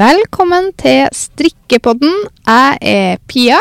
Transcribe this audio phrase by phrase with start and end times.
[0.00, 2.12] Velkommen til strikkepodden.
[2.48, 3.58] Jeg er Pia.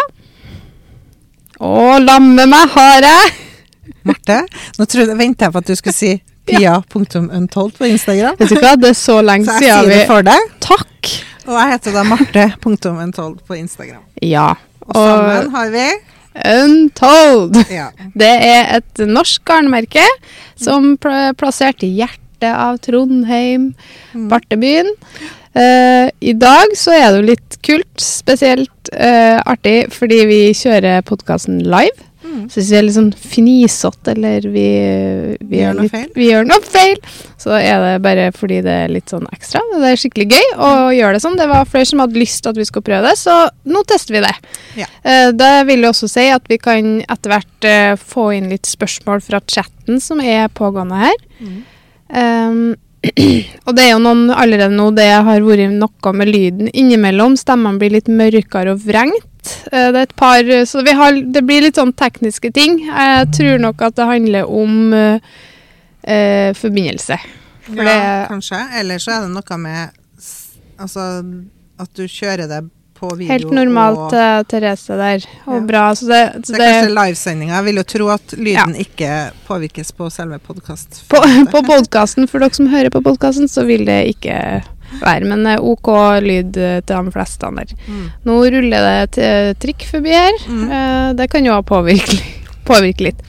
[1.60, 3.34] Og lamme meg har jeg
[4.08, 4.38] Marte,
[4.80, 4.86] nå
[5.20, 6.12] venter jeg på at du skulle si
[6.48, 8.38] pia.untold på Instagram.
[8.40, 10.54] Vet du hva, det er så lenge Så jeg siden sier vi det for deg.
[10.64, 11.12] Takk!
[11.50, 14.06] Og jeg heter da marte.untold på Instagram.
[14.24, 14.54] Ja.
[14.88, 15.86] Og sammen har vi
[16.56, 17.60] Untold.
[17.82, 17.90] ja.
[18.16, 20.08] Det er et norsk garnmerke
[20.56, 23.74] som pl plasserte i hjertet av Trondheim,
[24.16, 24.30] Mm.
[24.32, 24.88] Bartebyen.
[25.54, 31.04] Eh, I dag så er det jo litt kult, spesielt uh, artig, fordi vi kjører
[31.08, 32.06] podkasten live.
[32.20, 32.50] Mm.
[32.52, 34.68] Så hvis vi er litt sånn fnisete, eller vi,
[35.40, 37.00] vi, Gjør er noe litt, vi gjør noe feil,
[37.40, 39.62] så er det bare fordi det er litt sånn ekstra.
[39.72, 41.40] Det er skikkelig gøy å gjøre det sånn.
[41.40, 43.38] Det var flere som hadde lyst til at vi skulle prøve det, så
[43.72, 44.36] nå tester vi det.
[44.84, 44.90] Ja.
[45.06, 48.68] Uh, det vil jo også si at vi kan etter hvert eh, få inn litt
[48.70, 51.18] spørsmål fra chatten som er pågående her.
[51.40, 51.58] Mm.
[52.10, 52.62] Um,
[53.66, 57.38] og det er jo noen allerede nå det har vært noe med lyden innimellom.
[57.40, 59.26] Stemmene blir litt mørkere og vrengt.
[59.72, 62.80] Eh, Det er et par, så vi har, det blir litt sånn tekniske ting.
[62.86, 65.20] Jeg tror nok at det handler om eh,
[66.04, 67.18] eh, forbindelse.
[67.70, 68.60] For ja, det- kanskje.
[68.82, 69.96] Eller så er det noe med
[70.80, 71.02] Altså
[71.80, 72.62] at du kjører det
[73.00, 73.32] på video.
[73.32, 75.26] Helt normalt, Og, eh, Therese der.
[75.48, 75.66] Og Ja.
[75.72, 75.84] bra.
[75.96, 77.56] Så det, så det er kanskje livesendinga.
[77.56, 81.04] Jeg vil jo tro at lyden ikke påvirkes på selve podkast.
[81.10, 84.64] på på podkasten, for dere som hører på podkasten, så vil det ikke
[85.02, 85.26] være.
[85.26, 85.88] Men eh, OK
[86.22, 87.76] lyd eh, til de fleste der.
[87.88, 88.06] Mm.
[88.26, 90.34] Nå ruller det trikk forbi her.
[90.48, 91.16] Mm.
[91.18, 92.20] Det kan jo påvirke,
[92.66, 93.22] påvirke litt.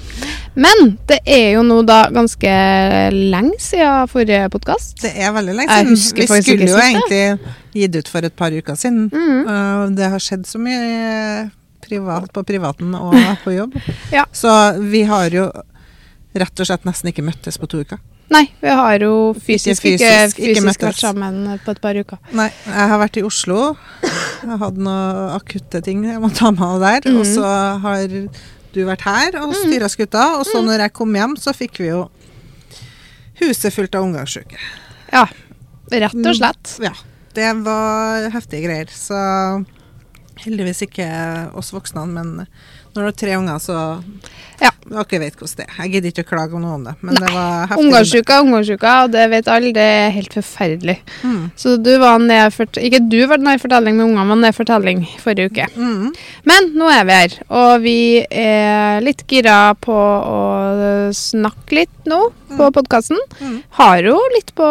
[0.60, 2.50] Men det er jo nå da ganske
[3.14, 4.96] lenge siden forrige podkast.
[5.04, 5.96] Det er veldig lenge siden.
[6.18, 7.22] Vi skulle jo egentlig
[7.78, 9.06] gitt ut for et par uker siden.
[9.14, 9.94] Mm.
[9.96, 11.50] Det har skjedd så mye
[11.86, 13.78] privat, på privaten og på jobb.
[14.12, 14.26] Ja.
[14.32, 14.50] Så
[14.82, 15.48] vi har jo
[16.38, 17.98] rett og slett nesten ikke møttes på to uker.
[18.30, 21.96] Nei, vi har jo fysisk ikke, fysisk, ikke fysisk, ikke vært sammen på et par
[21.98, 22.20] uker.
[22.38, 23.72] Nei, jeg har vært i Oslo.
[24.04, 27.08] Jeg hadde noen akutte ting jeg må ta med av der.
[27.10, 27.32] Og Mhm.
[27.34, 27.50] så
[27.82, 28.06] har
[28.74, 30.24] du vært her og styra skuta.
[30.38, 32.04] Og så når jeg kom hjem, så fikk vi jo
[33.40, 34.58] huset fullt av omgangssyke.
[35.10, 35.26] Ja,
[35.90, 36.74] rett og slett.
[36.84, 36.94] Ja,
[37.36, 38.92] det var heftige greier.
[38.94, 39.18] Så
[40.44, 41.08] heldigvis ikke
[41.58, 42.46] oss voksne, men
[42.94, 43.78] når du har tre unger, så
[44.60, 44.70] Ja.
[44.90, 45.76] Dere vet hvordan det er.
[45.78, 47.84] Jeg gidder ikke å klage om noe om det, men det var heftig.
[47.84, 50.96] Omgangsuka, ungdomsuka, og det vet alle, det er helt forferdelig.
[51.22, 51.44] Mm.
[51.56, 55.48] Så du var nedført, Ikke du var den i fortelling med ungene, men nedfortelling forrige
[55.48, 55.68] uke.
[55.76, 56.10] Mm.
[56.44, 57.96] Men nå er vi her, og vi
[58.28, 60.40] er litt gira på å
[61.14, 62.20] snakke litt nå
[62.58, 63.16] på podkasten.
[63.40, 63.62] Mm.
[63.80, 64.68] Har jo litt på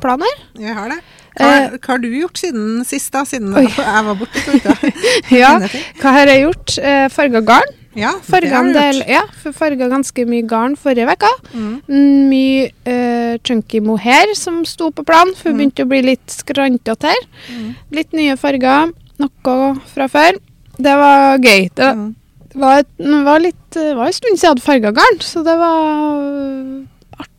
[0.00, 0.40] planer.
[0.56, 1.02] Jeg har det.
[1.34, 3.24] Hva, hva har du gjort siden sist, da?
[3.26, 3.64] Siden Eh.
[3.64, 3.70] Oi.
[3.76, 4.92] jeg var borte?
[5.42, 5.54] Ja,
[6.02, 6.76] hva har jeg gjort?
[6.78, 7.72] Eh, farga garn.
[7.94, 9.20] Ja, Farga del, ja,
[9.54, 11.28] farga ganske mye garn forrige uke.
[11.54, 11.74] Mm.
[11.86, 15.60] Mm, Mye uh, chunky mohair som sto på plan, for det Mm.
[15.60, 17.22] begynte å bli litt skrantete her.
[17.54, 17.68] Mm.
[17.94, 18.90] Litt nye farger,
[19.22, 19.58] noe
[19.94, 20.40] fra før.
[20.76, 21.70] Det var gøy.
[21.70, 22.08] Det Mm.
[22.56, 26.84] var, et, var, litt, var en stund siden jeg hadde farga garn, så det var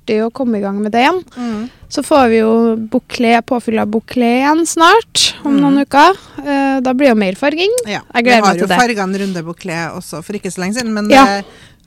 [0.05, 1.23] artig å komme i gang med det igjen.
[1.37, 1.69] Mm.
[1.89, 5.61] Så får vi jo bouclé, påfyll av bouclé igjen snart, om Mm.
[5.61, 6.15] noen uker.
[6.45, 7.71] Eh, da blir jo mer farging.
[7.87, 8.01] Ja.
[8.13, 8.77] Jeg Vi gleder har meg jo til det.
[8.79, 11.41] farga en runde bouclé også for ikke så lenge siden, men Ja,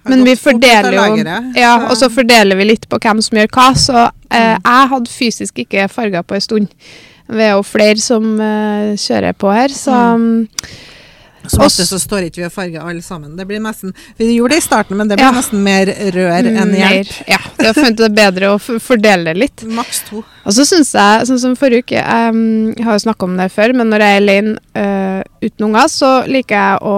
[0.04, 3.74] Men vi fordeler jo Ja, og så fordeler vi litt på hvem som gjør hva.
[3.74, 4.62] Så eh, Mm.
[4.64, 6.68] jeg hadde fysisk ikke farga på en stund.
[7.28, 10.48] Vi er jo flere som eh, kjører på her, så mm.
[11.46, 13.36] Som ofte så står ikke vi og farger alle sammen.
[13.38, 15.32] Det blir nesten, vi gjorde det i starten, men det blir Ja.
[15.32, 17.12] nesten mer rør enn mer- hjelp.
[17.28, 19.62] Ja, jeg har funnet det bedre å fordele det litt.
[19.64, 20.24] Maks to.
[20.44, 23.74] Og så syns jeg, sånn som forrige uke Jeg har jo snakka om det før,
[23.74, 26.94] men når jeg er alene eh, uten unger, så liker jeg å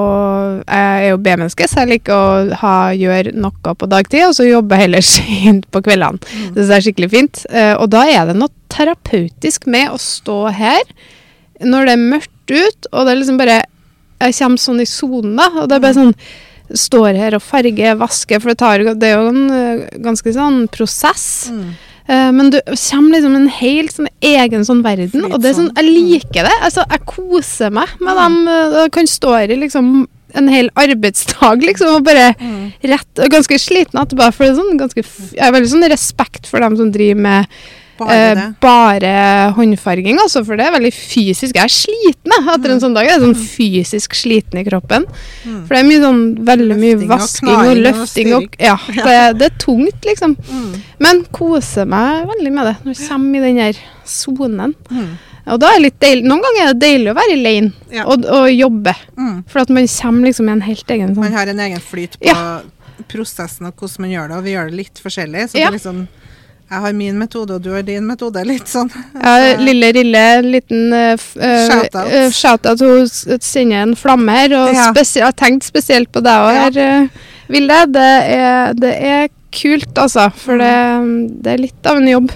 [0.66, 4.48] Jeg er jo B-menneske, så jeg liker å ha, gjøre noe på dagtid, og så
[4.48, 6.18] jobbe heller sent på kveldene.
[6.20, 6.54] Mm.
[6.54, 7.44] Det synes er skikkelig fint.
[7.50, 10.82] Eh, og da er det noe terapeutisk med å stå her
[11.60, 13.58] når det er mørkt ut, og det er liksom bare
[14.20, 16.14] Jeg kommer sånn i sonen, da, og det er bare sånn
[16.70, 20.68] Står her og farger, vasker, for det, tar, det er jo en eh, ganske sånn
[20.70, 21.24] prosess.
[21.50, 21.64] Mm.
[22.06, 25.72] Eh, men du kommer liksom en helt sånn egen sånn verden, og det er sånn,
[25.74, 26.52] jeg liker det.
[26.62, 28.36] Altså, jeg koser meg med dem.
[28.46, 29.90] eh, Jeg kan stå her i liksom
[30.38, 32.70] en hel arbeidsdag, liksom, og bare Mm.
[32.86, 35.02] rett og Ganske sliten etterpå, for det er sånn ganske
[35.34, 37.46] Jeg har veldig sånn respekt for dem som driver med
[38.00, 39.12] Bare eh, bare
[39.56, 41.54] håndfarging, altså, for det er veldig fysisk.
[41.58, 43.06] Jeg er sliten jeg, etter en sånn dag.
[43.08, 45.06] Jeg er sånn fysisk sliten i kroppen.
[45.44, 45.62] Mm.
[45.68, 49.50] For det er mye sånn, veldig mye vasking og, og løfting og Ja, det, det
[49.50, 50.36] er tungt, liksom.
[50.50, 50.70] Mm.
[51.04, 54.74] Men koser meg veldig med det når jeg kommer i den der sonen.
[54.90, 55.10] Mm.
[55.50, 56.26] Og da er det litt deilig.
[56.28, 58.04] Noen ganger er det deilig å være alene Ja.
[58.06, 58.92] og, og jobbe.
[59.16, 59.36] Mm.
[59.50, 62.18] For at man kommer liksom i en helt egen Man sånn har en egen flyt
[62.20, 62.60] på Ja.
[63.10, 65.46] prosessen og hvordan man gjør det, og vi gjør det litt forskjellig.
[65.50, 66.02] Så det er liksom
[66.70, 68.44] Jeg har min metode, og du har din metode.
[68.46, 68.90] Litt sånn.
[69.18, 72.12] Ja, lille Rille, en liten uh, Shout-out.
[72.12, 72.80] uh, shout-out.
[72.86, 74.54] Hun sender en flamme her.
[74.54, 74.92] Og Ja.
[74.94, 76.70] jeg har tenkt spesielt på deg òg Ja.
[76.70, 77.08] her, uh,
[77.50, 77.80] Vilde.
[77.90, 78.06] Det
[78.36, 80.28] er, det er kult, altså.
[80.32, 82.30] For det, det er litt av en jobb.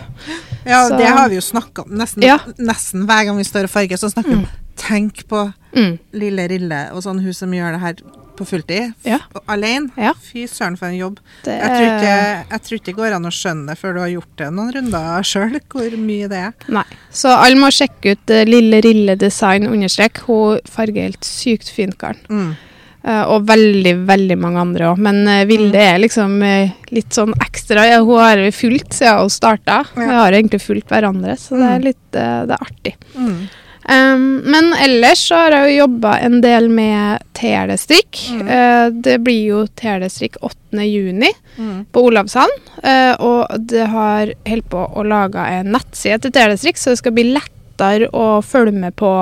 [0.67, 2.39] Ja, Så- det har vi jo snakka om nesten, Ja.
[2.59, 3.97] nesten hver gang vi står og farger.
[3.97, 4.47] Så snakker vi om
[4.77, 5.99] Tenk på Mm.
[6.13, 7.95] lille Rille og sånn hun som gjør det her
[8.37, 8.93] på fulltid.
[9.07, 9.19] Ja.
[9.51, 9.91] Alene.
[10.01, 10.13] Ja.
[10.21, 11.21] Fy søren, for en jobb.
[11.45, 12.17] Det Jeg tror, ikke,
[12.51, 14.75] jeg tror ikke det går an å skjønne det før du har gjort det noen
[14.77, 16.53] runder sjøl, hvor mye det er.
[16.75, 16.85] Nei.
[17.15, 20.23] Så alle må sjekke ut uh, Lille Rille Design understrek.
[20.29, 22.19] Hun farger helt sykt fint garn.
[22.29, 22.55] Mm.
[23.05, 25.01] Uh, og veldig, veldig mange andre òg.
[25.05, 27.83] Men uh, Vilde er liksom uh, litt sånn ekstra.
[27.91, 29.83] Ja, hun har fulgt siden hun starta.
[29.93, 31.75] Vi har egentlig fulgt hverandre, så det Mm.
[31.75, 32.95] er litt eh, det er artig.
[33.19, 33.37] Mm.
[33.89, 38.21] Um, men ellers så har jeg jo jobba en del med telestrikk.
[38.33, 38.47] Mm.
[38.49, 40.85] Uh, det blir jo telestrikk 8.
[40.89, 41.85] juni Mm.
[41.93, 42.57] på Olavshallen.
[42.83, 47.15] Uh, og det har holdt på å lage en nettside til telestrikk, så det skal
[47.15, 49.13] bli lettere å følge med på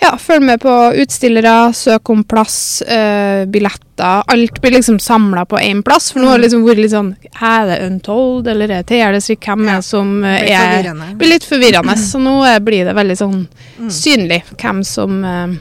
[0.00, 4.22] ja, følg med på utstillere, søk om plass, eh, billetter.
[4.32, 6.10] Alt blir liksom samla på én plass.
[6.12, 7.10] For nå har det liksom vært litt sånn
[7.42, 9.40] Er det Untold, eller er det telestrikk?
[9.44, 11.10] Hvem er det som eh, er forvirrende.
[11.18, 11.96] blir litt forvirrende.
[12.00, 13.46] Så nå eh, blir det veldig sånn
[13.80, 13.88] Mm.
[13.90, 15.54] synlig hvem som eh,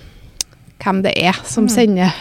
[0.83, 1.69] Hvem det er som Mm.
[1.69, 2.13] sender er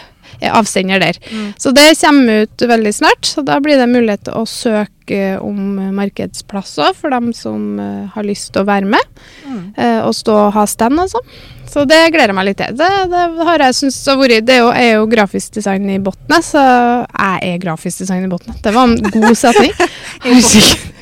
[0.47, 1.19] avsender der.
[1.31, 1.51] Mm.
[1.57, 3.25] Så det kommer ut veldig snart.
[3.25, 8.27] Så da blir det mulighet til å søke om markedsplasser for dem som eh, har
[8.27, 9.23] lyst til å være med.
[9.45, 9.63] Mm.
[9.77, 11.31] eh, og stå og ha stand og sånn.
[11.69, 12.77] Så det gleder jeg meg litt til.
[12.77, 15.99] Det, det har jeg syntes har vært Det er jo, er jo grafisk design i
[16.01, 18.57] bunnen, så jeg er grafisk design i bunnen.
[18.63, 19.75] Det var en god setning.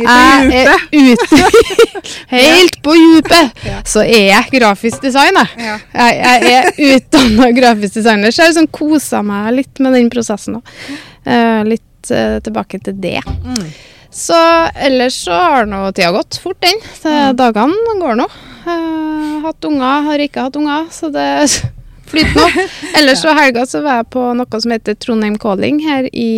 [0.00, 1.40] Jeg er ute
[2.32, 5.50] Helt på djupet så er jeg grafisk designer.
[5.58, 10.60] Jeg, jeg er utdanna grafisk designer, så jeg liksom kosa meg litt med den prosessen.
[10.60, 10.98] da.
[11.24, 13.20] Eh, litt eh, tilbake til det.
[13.44, 13.66] Mm.
[14.10, 14.36] Så
[14.74, 16.80] ellers så har nå tida gått fort, den.
[17.04, 17.36] Mm.
[17.38, 18.26] Dagene går nå.
[18.66, 21.28] Eh, hatt unger, har ikke hatt unger, så det
[22.10, 22.66] flyter nå.
[22.98, 26.30] Ellers så helga så var jeg på noe som heter Trondheim Calling her i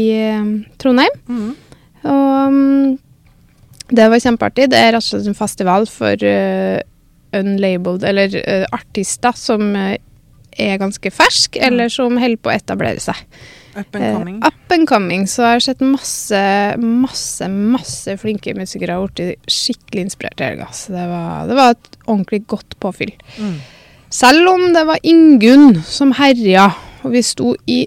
[0.83, 1.17] Trondheim.
[1.29, 1.55] Mm.
[2.03, 2.99] Og mm,
[3.93, 4.71] det var kjempeartig.
[4.73, 6.79] Det er rett og slett en festival for uh,
[7.37, 9.97] unlabeled, eller uh, artister som uh,
[10.59, 11.67] er ganske ferske, Mm.
[11.69, 13.17] eller som holder på å etablere seg.
[13.75, 14.35] Up and coming.
[14.45, 15.23] up and coming.
[15.27, 16.41] Så jeg har sett masse,
[16.77, 20.67] masse, masse flinke musikere og blitt skikkelig inspirert i helga.
[20.77, 23.15] Så det var, det var et ordentlig godt påfyll.
[23.39, 23.55] Mm.
[24.13, 26.67] Selv om det var Ingunn som herja,
[27.05, 27.81] og vi sto i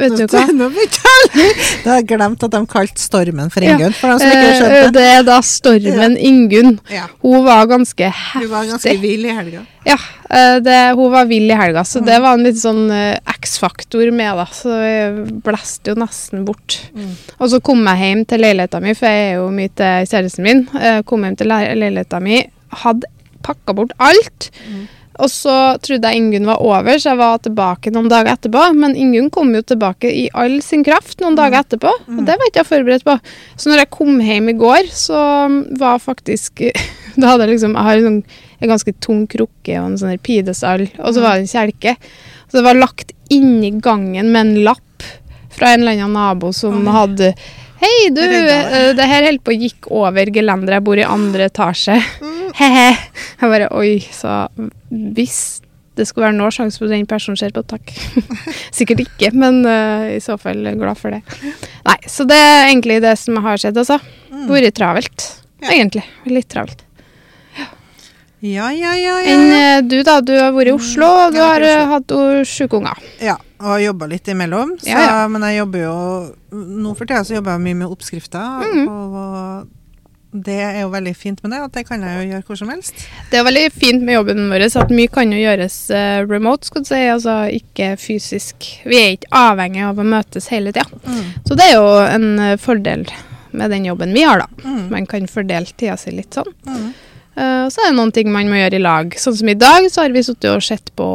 [0.00, 0.42] Vet du hva?
[0.52, 1.54] Nå begynte jeg
[1.84, 3.76] Da har jeg glemt at de kalte stormen for Ja.
[3.76, 5.04] Ingunn, for de som ikke Eh, skjønte det.
[5.14, 6.78] er da stormen Ingunn.
[6.90, 7.06] Ja.
[7.22, 8.42] Hun var ganske heftig.
[8.42, 9.62] Hun var ganske vill i helga.
[9.86, 9.96] Ja,
[10.30, 12.06] eh, det, hun var vill i helga, så Mm.
[12.06, 14.44] det var en litt sånn eh, X-faktor med, da.
[14.50, 16.80] Så jeg blæste jo nesten bort.
[16.94, 17.12] Mm.
[17.38, 20.42] Og så kom jeg hjem til leiligheta mi, for jeg er jo mye til kjæresten
[20.42, 20.64] min.
[21.06, 22.42] Kom hjem til le leiligheta mi,
[22.82, 23.06] hadde
[23.46, 24.50] pakka bort alt.
[24.66, 24.88] Mm.
[25.22, 28.62] Og så trodde jeg Ingunn var over, så jeg var tilbake noen dager etterpå.
[28.76, 32.18] Men Ingunn kom jo tilbake i all sin kraft noen dager etterpå, Mm.
[32.18, 33.16] og det var ikke jeg forberedt på.
[33.56, 36.62] Så når jeg kom hjem i går, så mm, var faktisk
[37.16, 40.12] Da hadde jeg liksom Jeg har en, sånn, en ganske tung krukke og en sånn
[40.12, 41.96] her pidestall, og så var det en kjelke.
[42.50, 44.82] Så det var lagt inni gangen med en lapp
[45.56, 47.30] fra en eller annen nabo som hadde
[47.76, 50.78] Hei, du, uh, det her holdt på å gikk over gelenderet.
[50.78, 51.98] Jeg bor i andre etasje.
[52.24, 52.42] Mm.
[52.60, 52.88] He-he.
[53.36, 54.46] Jeg bare Oi, så
[54.88, 55.38] hvis
[55.96, 57.92] det skulle være noen sjanse for den personen ser på, takk.
[58.76, 61.22] Sikkert ikke, men uh, i så fall glad for det.
[61.86, 64.00] Nei, så det er egentlig det som har skjedd, altså.
[64.32, 64.48] Mm.
[64.52, 65.30] Vært travelt.
[65.64, 65.72] Ja.
[65.72, 66.04] Egentlig.
[66.28, 66.82] Litt travelt.
[68.44, 69.16] Ja, ja, ja.
[69.26, 69.60] Enn ja.
[69.78, 70.20] eh, du, da?
[70.20, 71.64] Du har vært i Oslo, og du har
[71.96, 72.12] hatt
[72.48, 73.00] sjuke unger.
[73.24, 74.76] ja og jobba litt imellom.
[74.80, 75.28] Så, Ja, ja.
[75.28, 75.96] Men jeg jobber jo
[76.56, 78.88] Nå for tida så jobber jeg mye med oppskrifter, Mm.
[78.88, 79.66] og
[80.44, 82.68] det er jo veldig fint med det, at det kan jeg jo gjøre hvor som
[82.68, 83.06] helst.
[83.30, 86.82] Det er veldig fint med jobben vår at mye kan jo gjøres eh, remote, skal
[86.84, 88.66] du si, altså ikke fysisk.
[88.84, 90.84] Vi er ikke avhengig av å møtes hele tida.
[91.06, 91.24] Mm.
[91.46, 93.06] Så det er jo en eh, fordel
[93.56, 94.48] med den jobben vi har, da.
[94.64, 94.90] Mm.
[94.92, 96.52] Man kan fordele tida si litt sånn.
[96.66, 96.92] Mm.
[97.38, 99.16] uh, og så er det noen ting man må gjøre i lag.
[99.16, 101.08] Sånn som i dag, så har vi sittet og sett på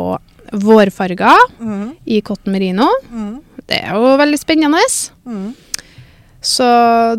[0.51, 1.96] vårfarger Mm.
[2.05, 2.88] i cotton merino.
[3.12, 3.41] Mm.
[3.67, 4.81] Det er jo veldig spennende.
[5.25, 5.53] Mm.
[6.41, 6.65] Så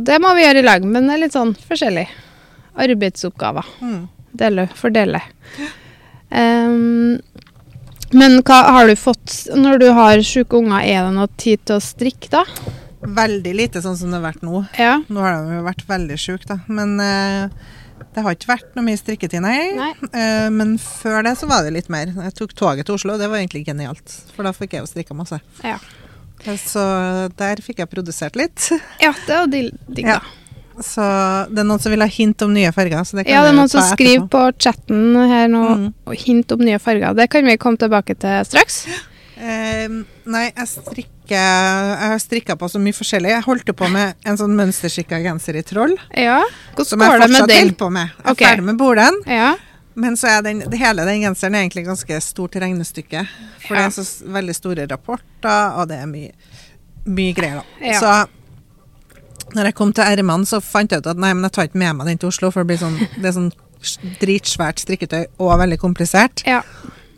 [0.04, 2.08] det må vi gjøre i lag, men det er litt sånn forskjellig.
[2.76, 3.64] Arbeidsoppgaver.
[3.80, 4.08] Mm.
[4.32, 5.20] Dele, fordele.
[6.32, 7.18] Um,
[8.16, 11.76] men hva har du fått Når du har sjuke unger, er det noe tid til
[11.76, 12.42] å strikke da?
[13.02, 14.62] Veldig lite sånn som det har vært nå.
[14.78, 14.94] Ja.
[15.12, 16.58] Nå har de jo vært veldig sjuke, da.
[16.72, 17.48] Men eh,
[18.14, 19.72] det har ikke vært noe mye strikketid, nei.
[19.78, 19.92] Nei.
[20.12, 22.10] Uh, men før det så var det litt mer.
[22.12, 24.18] Jeg tok toget til Oslo, og det var egentlig genialt.
[24.36, 25.40] For da fikk jeg jo strikka masse.
[25.64, 25.78] Ja.
[26.58, 26.82] Så
[27.38, 28.68] der fikk jeg produsert litt.
[29.00, 30.18] ja, det var digg, da.
[30.18, 30.20] Ja.
[30.82, 31.04] Så
[31.52, 33.04] det er noen som vil ha hint om nye farger.
[33.04, 35.88] Så det kan Ja, det er noen som skriver på chatten her nå Mm.
[36.24, 37.14] hint om nye farger.
[37.14, 38.86] Det kan vi komme tilbake til straks.
[39.36, 39.88] Eh,
[40.28, 43.30] nei, jeg strikker Jeg har strikka på så mye forskjellig.
[43.32, 45.94] Jeg holdt på med en sånn mønsterstrikka genser i troll.
[46.18, 46.42] Ja.
[46.84, 47.62] Som Hvordan jeg det med fortsatt den?
[47.62, 48.10] holder på med.
[48.18, 49.20] Jeg er ferdig med bolen.
[49.26, 49.54] Ja.
[49.94, 53.26] Men så er den, hele den genseren er egentlig ganske stort regnestykke.
[53.66, 53.88] For Ja.
[53.88, 56.32] det er så veldig store rapporter, og det er mye,
[57.06, 57.86] mye greier, da.
[57.86, 58.00] Ja.
[58.00, 61.68] Så når jeg kom til ermene, så fant jeg ut at nei, men jeg tar
[61.68, 63.52] ikke med meg den til Oslo, for det blir sånn, det er sånn
[64.20, 66.44] dritsvært strikketøy og veldig komplisert.
[66.46, 66.62] ja.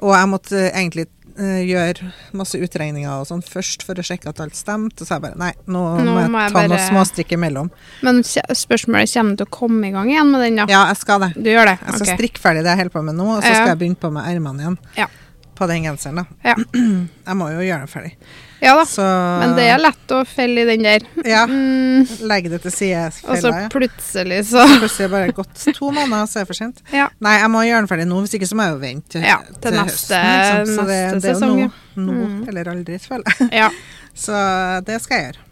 [0.04, 1.06] Og jeg måtte eh, egentlig
[1.38, 5.02] gjøre masse utregninger og sånn først for å sjekke at alt stemte.
[5.02, 6.70] Og så jeg bare nei, nå, Nå må jeg må jeg ta bare...
[6.70, 7.72] noen småstrikk imellom.
[8.06, 10.68] Men spørsmålet kommer du til å komme i gang igjen med den, da?
[10.70, 11.32] Ja, jeg skal det.
[11.36, 11.76] Du gjør det?
[11.80, 12.20] Jeg skal okay.
[12.20, 14.30] strikke ferdig det jeg holder på med nå, og så skal jeg begynne på med
[14.30, 14.80] ermene igjen.
[15.00, 15.10] Ja.
[15.54, 16.24] På den genseren, da.
[16.42, 16.54] Ja.
[17.28, 18.16] Jeg må jo gjøre den ferdig.
[18.64, 18.84] Ja da.
[18.88, 21.04] Så Men det er lett å felle i den der.
[21.28, 21.42] Ja.
[21.46, 23.02] Mm, Legge det til side.
[23.28, 26.80] og så plutselig så Plutselig bare gått to måneder, så er det for sent.
[26.94, 27.06] Ja.
[27.22, 29.26] Nei, jeg må gjøre den ferdig nå, hvis ikke så må jeg jo vente til,
[29.28, 30.30] Ja, til neste- høsten.
[30.32, 30.74] liksom.
[30.78, 32.48] Så det, neste det er jo sesong, nå, nå Mm.
[32.48, 33.50] eller aldri, føler jeg.
[33.62, 33.70] Ja.
[34.14, 34.40] Så
[34.86, 35.44] det skal jeg gjøre.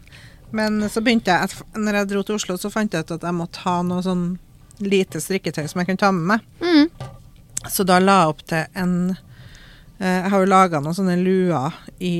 [0.53, 3.21] Men så begynte jeg, at når jeg dro til Oslo, så fant jeg ut at
[3.29, 4.25] jeg måtte ha noe sånn
[4.81, 6.41] lite strikketøy som jeg kunne ta med meg.
[6.61, 6.89] Mm.
[7.69, 8.95] Så da la jeg opp til en
[10.03, 12.13] Jeg har jo laga noen sånne luer i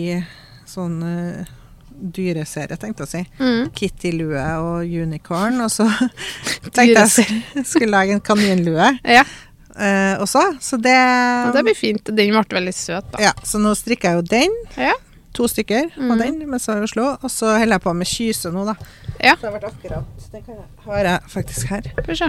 [0.70, 1.52] sånn eh,
[1.94, 3.24] dyreserie, tenkte jeg å si.
[3.40, 3.72] Mm.
[3.78, 5.60] Kitty-lue og unicorn.
[5.66, 5.88] Og så
[6.76, 9.24] tenkte jeg jeg skulle lage en kaninlue Ja.
[9.78, 10.46] eh, også.
[10.64, 12.04] Så det, ja, det blir fint.
[12.12, 13.22] Den ble veldig søt, da.
[13.30, 14.58] ja, Så nå strikker jeg jo den.
[14.78, 14.94] Ja.
[15.34, 17.08] To stykker av den mens jeg er i Oslo.
[17.26, 18.76] Og så holder jeg på med kyse nå, da.
[19.24, 19.34] Ja.
[19.42, 20.44] Så det akkurat Den
[20.86, 21.88] har jeg faktisk her.
[22.06, 22.28] Få se.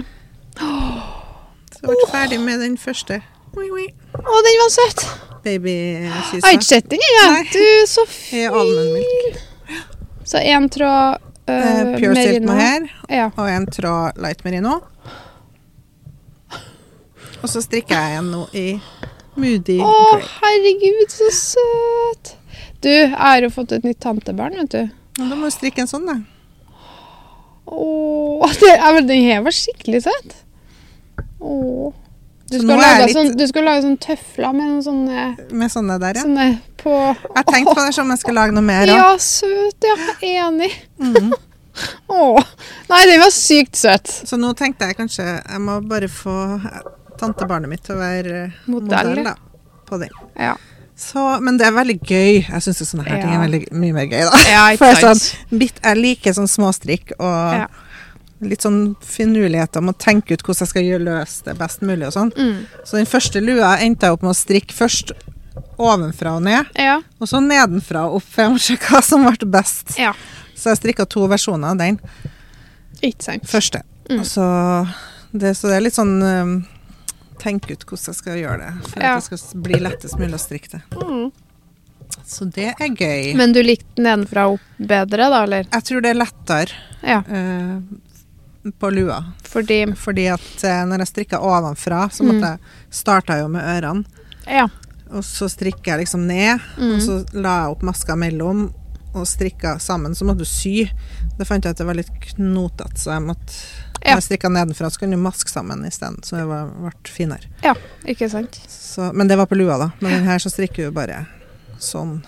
[1.75, 3.19] Så jeg vært ferdig med den første
[3.55, 5.05] Å, den var søt!
[5.45, 6.41] Jeg babykysa.
[6.41, 7.43] har ikke sett den ennå.
[7.53, 9.37] Du, så fin.
[10.25, 12.49] Så én tråd uh, uh, Pure merino.
[12.49, 13.27] Mohair Ja.
[13.37, 14.79] og en tråd light merino.
[17.43, 18.65] Og så strikker jeg en nå i
[19.37, 20.29] Moody Å, Grey.
[20.41, 22.31] herregud, så søt!
[22.81, 24.81] Du, jeg har jo fått et nytt tantebarn, vet du.
[25.19, 26.15] Ja, Da må du strikke en sånn, da.
[27.69, 28.73] Å, det,
[29.05, 30.35] den her var skikkelig søt.
[31.39, 31.93] Å.
[32.61, 35.99] Du jeg lage litt- sånn, du skal lage sånn tøfler med noen sånne, Med sånne
[35.99, 36.23] der, ja.
[36.23, 36.47] sånne
[36.77, 36.93] på
[37.35, 38.85] Jeg tenkte på det som om jeg skal lage noe mer.
[38.87, 39.17] Ja, Ja.
[39.17, 39.83] søt.
[39.83, 39.95] Ja,
[40.49, 40.71] enig.
[40.99, 41.33] Mm.
[42.09, 42.43] Åh.
[42.89, 44.07] Nei, den var sykt søt.
[44.27, 46.35] Så nå tenkte jeg kanskje jeg må bare få
[47.19, 49.35] tantebarnet mitt til å være eh, Modell, modell, da,
[49.87, 50.09] på den.
[50.39, 50.55] Ja.
[50.95, 52.45] Så, men det er veldig gøy.
[52.47, 54.37] Jeg syns sånne her ting er veldig mye mer gøy, da.
[54.47, 57.65] Ja, For jeg, sånn, bit, jeg liker sånn småstrikk og Ja.
[58.41, 62.13] Litt sånn finurligheter om å tenke ut hvordan jeg skal løse det best mulig og
[62.17, 62.31] sånn.
[62.35, 62.65] Mm.
[62.83, 65.13] Så den første lua endte jeg opp med å strikke først
[65.79, 67.01] ovenfra og ned, Ja.
[67.19, 69.97] og så nedenfra og opp, for jeg må se hva som ble best.
[69.99, 70.13] ja.
[70.55, 71.97] Så jeg strikka to versjoner av den
[73.03, 73.43] Ikke sant.
[73.43, 73.81] første.
[74.09, 74.21] Mm.
[74.23, 74.45] Så,
[75.33, 76.53] det, så det er litt sånn um,
[77.37, 79.15] Tenke ut hvordan jeg skal gjøre det, for Ja.
[79.17, 80.81] at det skal bli lettest mulig å strikke det.
[80.95, 81.31] Mm.
[82.25, 83.35] Så det er gøy.
[83.35, 85.65] Men du likte nedenfra og opp bedre, da, eller?
[85.71, 86.71] jeg tror det er lettere
[87.03, 87.19] Ja.
[87.27, 87.79] eh,
[88.79, 89.23] på lua.
[89.43, 92.27] Fordi Fordi at eh, når jeg strikka ovenfra, så Mm.
[92.31, 92.59] måtte jeg
[92.91, 94.05] starta jo med ørene.
[94.47, 94.67] Ja.
[95.11, 96.95] Og så strikker jeg liksom ned, Mm.
[96.95, 98.73] og så la jeg opp maska mellom
[99.15, 100.11] og strikka sammen.
[100.15, 100.89] Så måtte du sy.
[101.37, 103.53] Det fant jeg at det var litt knotete, så jeg måtte
[104.05, 104.11] Ja.
[104.15, 107.45] Når jeg strikka nedenfra, så kunne du maske sammen isteden, så det ble finere.
[107.63, 107.73] ja.
[108.05, 108.59] Ikke sant.
[108.69, 109.91] Så, men det var på lua, da.
[109.99, 111.25] Men den her så strikker du bare
[111.79, 112.23] sånn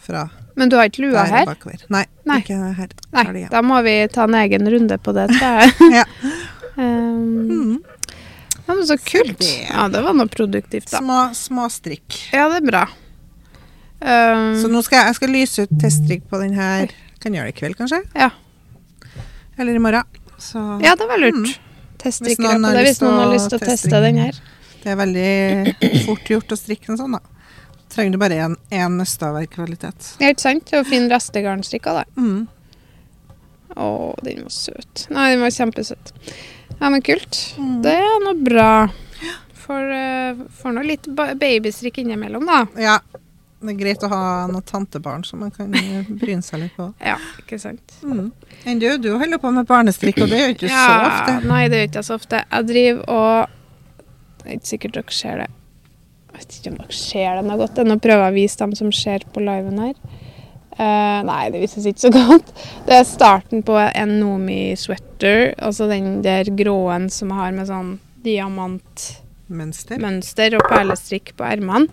[0.00, 1.48] fra Men du har ikke lua her?
[1.90, 2.38] Nei, Nei.
[2.42, 2.92] ikke her.
[3.14, 5.72] Nei, det da må vi ta en egen runde på det, tror jeg.
[6.00, 6.04] Ja.
[6.74, 7.80] Um,
[8.66, 9.38] ja, men så kult.
[9.38, 9.52] det.
[9.68, 11.02] Ja, det var noe produktivt, da.
[11.02, 12.20] Små, små strikk.
[12.34, 12.84] Ja, det er bra.
[14.04, 16.90] Um, Så nå skal jeg, jeg skal lyse ut teststrikk på den her.
[17.22, 18.02] Kan gjøre det i kveld, kanskje?
[18.18, 18.30] Ja.
[19.58, 20.22] Eller i morgen.
[20.42, 21.38] Så ja, det var lurt.
[21.38, 21.98] Mm.
[22.02, 24.40] Teststrikkere på det, hvis noen har lyst til å teste den her.
[24.82, 27.33] det er veldig fort gjort å strikke en sånn, da.
[27.94, 28.40] Trenger du bare
[28.74, 30.16] én nøstaverkkvalitet.
[30.18, 30.72] Ja, ikke sant?
[30.74, 32.04] Og fin restegarnstrikka, da.
[32.18, 32.44] Mm.
[33.74, 33.88] Å,
[34.26, 35.06] den var søt.
[35.14, 36.12] Nei, den var kjempesøt.
[36.80, 37.38] Ja, men kult.
[37.58, 37.76] Mm.
[37.86, 38.70] Det er noe bra.
[39.64, 42.64] For, uh, for noe litt ba- babystrikk innimellom, da.
[42.82, 42.98] Ja.
[43.64, 46.90] Det er greit å ha noen tantebarn som man kan eh, bryne seg litt på.
[47.00, 47.94] Ja, ikke sant.
[48.04, 48.26] Mm.
[48.68, 51.36] Enn du, du holder på med barnestrikk, og det gjør ikke ja, så ofte.
[51.48, 52.42] Nei, det gjør ikke så ofte.
[52.44, 53.54] Jeg driver og
[54.42, 55.48] Det er ikke sikkert dere ser det.
[56.34, 57.80] Jeg vet ikke om dere ser det noe godt.
[57.86, 59.94] Nå prøver jeg å vise dem som ser på liven her.
[60.74, 62.48] Uh, nei, det vises ikke så godt.
[62.88, 65.52] Det er starten på en Nomi-sweater.
[65.62, 67.92] Altså den der gråen som har med sånn
[68.24, 70.56] diamantmønster Mønster.
[70.58, 71.86] og perlestrikk på ermene.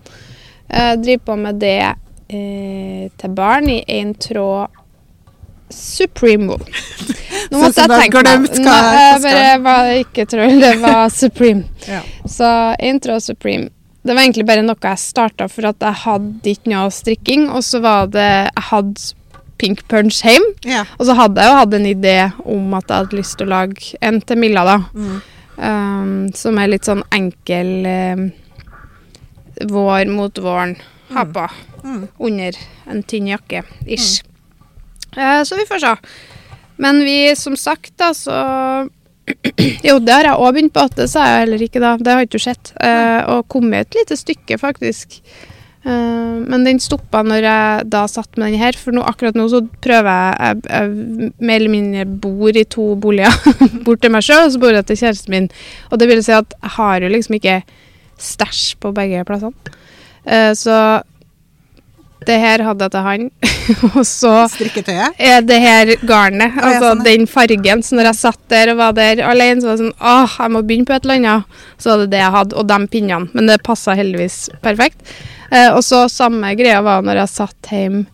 [0.72, 4.80] Jeg driver på med det uh, til barn i én tråd
[5.72, 6.66] Supreme Wool.
[7.52, 8.48] Nå måtte jeg tenke meg om.
[8.66, 11.70] Jeg bare var ikke troll, det var Supreme.
[11.86, 12.02] Ja.
[12.26, 12.50] Så
[12.82, 13.70] intro tråd Supreme.
[14.04, 17.62] Det var egentlig bare noe jeg starta for at jeg hadde ikke noe strikking, og
[17.64, 19.14] så var det Jeg hadde
[19.62, 20.56] Pink Punch hjemme.
[20.66, 20.86] ja.
[20.98, 22.16] og så hadde jeg jo hatt en idé
[22.50, 24.78] om at jeg hadde lyst til å lage en til Milla, da.
[24.96, 25.20] Mm.
[25.62, 28.24] Um, som er litt sånn enkel um,
[29.70, 30.78] vår mot våren.
[31.14, 31.50] Ha på
[31.84, 32.08] Mm.
[32.20, 32.54] under
[32.90, 34.22] en tynn jakke, ish.
[35.18, 35.96] Uh, så vi får se.
[36.78, 38.88] Men vi, som sagt, da, så
[39.88, 41.96] Jo, det har jeg òg begynt på, det sa jeg heller ikke da.
[42.00, 42.74] Det har ikke du sett.
[42.82, 45.20] Eh, og kommet et lite stykke, faktisk.
[45.82, 49.48] Eh, men den stoppa når jeg da satt med den her, for nå, akkurat nå
[49.50, 53.38] så prøver jeg Jeg, jeg mer eller mindre bor i to boliger.
[53.86, 55.52] bort til meg sjøl, og så bor jeg til kjæresten min.
[55.90, 57.62] Og det vil si at jeg har jo liksom ikke
[58.22, 59.78] stæsj på begge plassene.
[60.26, 61.02] Eh, så
[62.28, 63.28] det her hadde jeg til han.
[63.96, 65.18] og så Strikketøyet?
[65.18, 67.84] er det her garnet, altså sånn, den fargen.
[67.86, 70.54] Så når jeg satt der og var der alene, så var det sånn Åh, jeg
[70.54, 71.60] må begynne på et eller annet.
[71.82, 73.32] Så var det det jeg hadde, og de pinnene.
[73.34, 75.02] Men det passa heldigvis perfekt.
[75.52, 78.06] Eh, og så samme greia var når jeg satt hjemme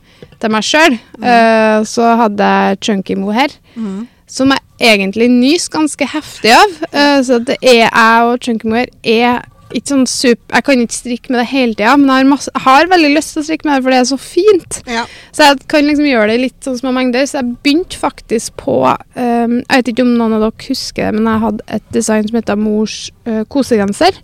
[0.41, 0.97] til meg sjøl.
[1.21, 3.53] Eh, så hadde jeg Chunky her.
[3.75, 4.07] Mm.
[4.27, 6.79] Som jeg egentlig nyser ganske heftig av.
[6.91, 9.45] Eh, så det er jeg og Chunky her er
[9.75, 12.51] ikke sånn super Jeg kan ikke strikke med det hele tida, men jeg har, masse,
[12.53, 14.79] jeg har veldig lyst til å strikke med det, for det er så fint.
[14.87, 15.05] Ja.
[15.35, 17.25] Så jeg kan liksom gjøre det i litt sånn små mengder.
[17.29, 21.17] Så jeg begynte faktisk på um, Jeg vet ikke om noen av dere husker det,
[21.17, 24.21] men jeg hadde et design som heter Mors uh, kosegenser.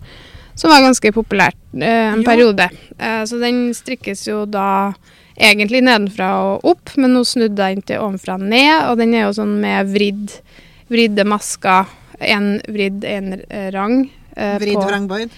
[0.54, 2.28] Som var ganske populært uh, en Jo.
[2.28, 2.70] periode.
[2.96, 4.68] Uh, så den strikkes jo da
[5.34, 9.14] egentlig nedenfra og opp, men nå snudde jeg den til ovenfra og ned, og den
[9.16, 10.36] er jo sånn med vridd,
[10.92, 11.90] vridde masker.
[12.22, 14.04] En vridd, en eh, rang.
[14.36, 15.34] Eh, Vridd vrangbord.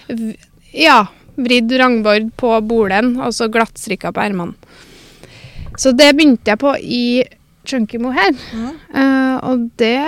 [0.73, 0.99] Ja.
[1.37, 4.55] Vridd rangbord på bolen, og så glattstrikka på ermene.
[5.77, 7.03] Så det begynte jeg på i
[7.67, 8.39] Chunky Mohair her.
[8.57, 8.71] Mm.
[9.01, 9.99] Eh, og det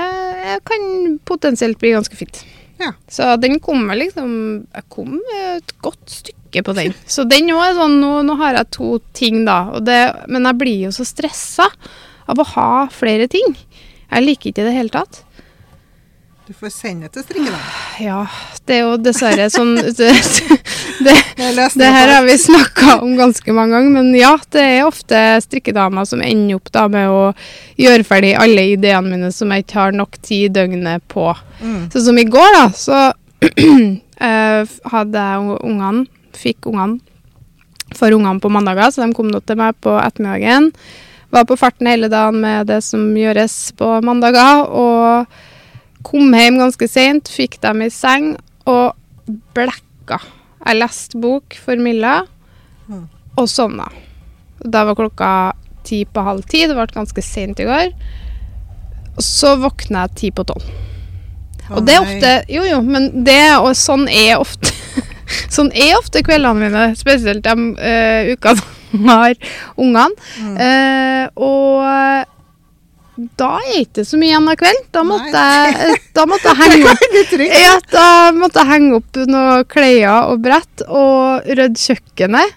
[0.65, 2.41] kan potensielt bli ganske fint.
[2.79, 2.93] Ja.
[3.11, 4.29] Så den kommer liksom
[4.71, 6.95] Jeg kom et godt stykke på den.
[7.05, 9.59] Så den òg er sånn nå, nå har jeg to ting, da.
[9.83, 9.99] Det,
[10.31, 11.67] men jeg blir jo så stressa
[12.29, 13.57] av å ha flere ting.
[14.09, 15.21] Jeg liker ikke det i det hele tatt.
[16.49, 17.65] Du får sende det til strikkedagen.
[18.01, 18.23] Ja,
[18.65, 20.07] det er jo dessverre sånn det,
[21.05, 24.87] det, Det Det her har vi snakka om ganske mange ganger, men ja, det er
[24.87, 27.19] ofte strikkedamer som ender opp da med å
[27.77, 31.27] gjøre ferdig alle ideene mine som jeg ikke har nok tid i døgnet på.
[31.61, 31.83] Mm.
[31.93, 33.03] Sånn som i går, da, så
[34.31, 36.97] eh, hadde jeg ungene, fikk ungene
[37.93, 40.71] for ungene på mandager, så de kom nå til meg på ettermiddagen.
[41.29, 45.45] Var på farten hele dagen med det som gjøres på mandager, og
[46.03, 48.33] kom hjem ganske seint, fikk dem i seng
[48.69, 48.93] og
[49.55, 50.19] blekka.
[50.65, 52.21] Jeg leste bok for Milla
[52.89, 53.03] Mm.
[53.37, 53.85] og sovna.
[54.65, 55.53] Da var klokka
[55.85, 57.91] ti på halv ti, det ble ganske seint i går.
[59.15, 60.65] Og så våkna jeg ti på tolv.
[61.69, 64.71] Og det er ofte Jo, jo, men det og sånn er ofte
[65.53, 69.35] Sånn er ofte kveldene mine, spesielt de uh, ukene som har
[69.77, 70.09] ungene.
[70.41, 70.55] Mm.
[70.57, 72.25] Uh, og
[73.39, 74.85] da er ikke så mye igjen av kvelden.
[74.95, 78.05] Da måtte, jeg, da måtte jeg henge opp ja, da
[78.35, 82.55] måtte jeg henge opp noen klær og brett og rydde kjøkkenet.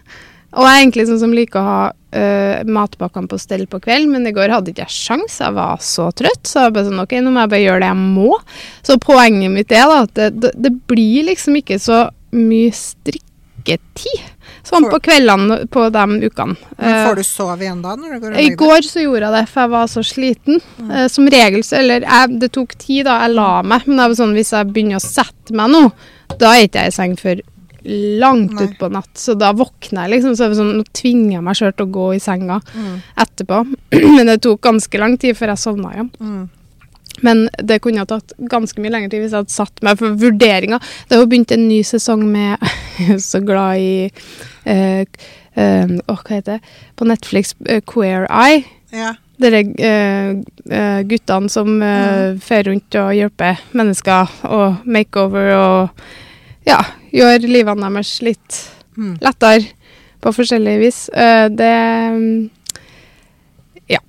[0.53, 4.11] Og jeg er egentlig sånn som liker å ha uh, matpakkene på stell på kveld,
[4.13, 5.39] men i går hadde ikke jeg sjans.
[5.41, 7.91] Jeg var så trøtt, så jeg bare sånn, ok, nå må jeg bare gjøre det
[7.93, 8.37] jeg må.
[8.85, 12.05] Så poenget mitt er da, at det, det, det blir liksom ikke så
[12.37, 14.32] mye strikketid
[14.65, 16.57] sånn på kveldene på de ukene.
[16.79, 17.97] Men Eh, får du sove igjen da?
[17.97, 20.61] når du går og i går så gjorde jeg det, for jeg var så sliten.
[20.91, 23.21] Eh, som regel så Eller jeg, det tok tid, da.
[23.27, 23.87] Jeg la meg.
[23.87, 25.83] Men det var sånn, hvis jeg begynner å sette meg nå,
[26.39, 27.41] da er ikke jeg i seng før
[28.23, 29.11] langt utpå natt.
[29.19, 30.37] Så da våkner jeg liksom.
[30.39, 33.03] Så er det sånn, nå tvinger jeg meg sjøl til å gå i senga Mm.
[33.19, 33.63] etterpå.
[34.17, 36.11] Men det tok ganske lang tid før jeg sovna igjen.
[36.21, 36.49] Mm.
[37.23, 40.15] Men det kunne ha tatt ganske mye lengre tid hvis jeg hadde satt meg for
[40.17, 40.79] vurderinga.
[41.09, 42.57] Det har jo begynt en ny sesong med
[43.31, 44.11] så glad i
[44.67, 46.75] uh, uh, hva heter det?
[46.97, 48.65] På Netflix uh, Queer Eye.
[48.93, 49.15] Ja.
[49.43, 49.63] Dere
[51.09, 56.05] guttene som uh, fer rundt og hjelper mennesker og makeover og
[56.69, 56.79] ja,
[57.11, 58.61] gjør livene deres litt
[58.93, 59.15] Mm.
[59.25, 59.71] lettere
[60.21, 60.99] på forskjellige vis.
[61.57, 61.71] Det
[62.13, 62.51] um,
[63.89, 64.03] Ja.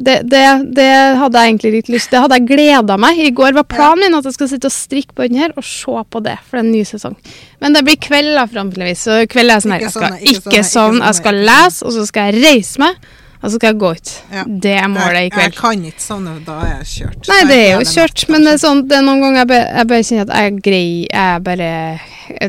[0.00, 0.42] Det, det,
[0.78, 0.88] det
[1.20, 3.18] hadde jeg egentlig litt lyst Det hadde jeg gleda meg.
[3.20, 5.66] I går var planen min at jeg skal sitte og strikke på den her og
[5.66, 7.16] se på det, for det er en ny sesong.
[7.60, 9.06] Men det blir kveld, da, forhåpentligvis.
[9.06, 11.36] Så kveld er sånn her Jeg skal sånn, ikke ikke sånn, ikke sånn, jeg skal
[11.36, 11.48] sånn.
[11.50, 13.10] lese, og så skal jeg reise meg,
[13.40, 14.12] og så skal jeg gå ut.
[14.36, 14.44] Ja.
[14.66, 15.46] Det er målet i kveld.
[15.50, 17.30] jeg kan ikke sovne, da er jeg kjørt.
[17.32, 19.68] Nei, det er jo kjørt, men det er sånn, det er noen ganger jeg bare,
[19.80, 21.72] jeg bare kjenner at jeg greier Jeg bare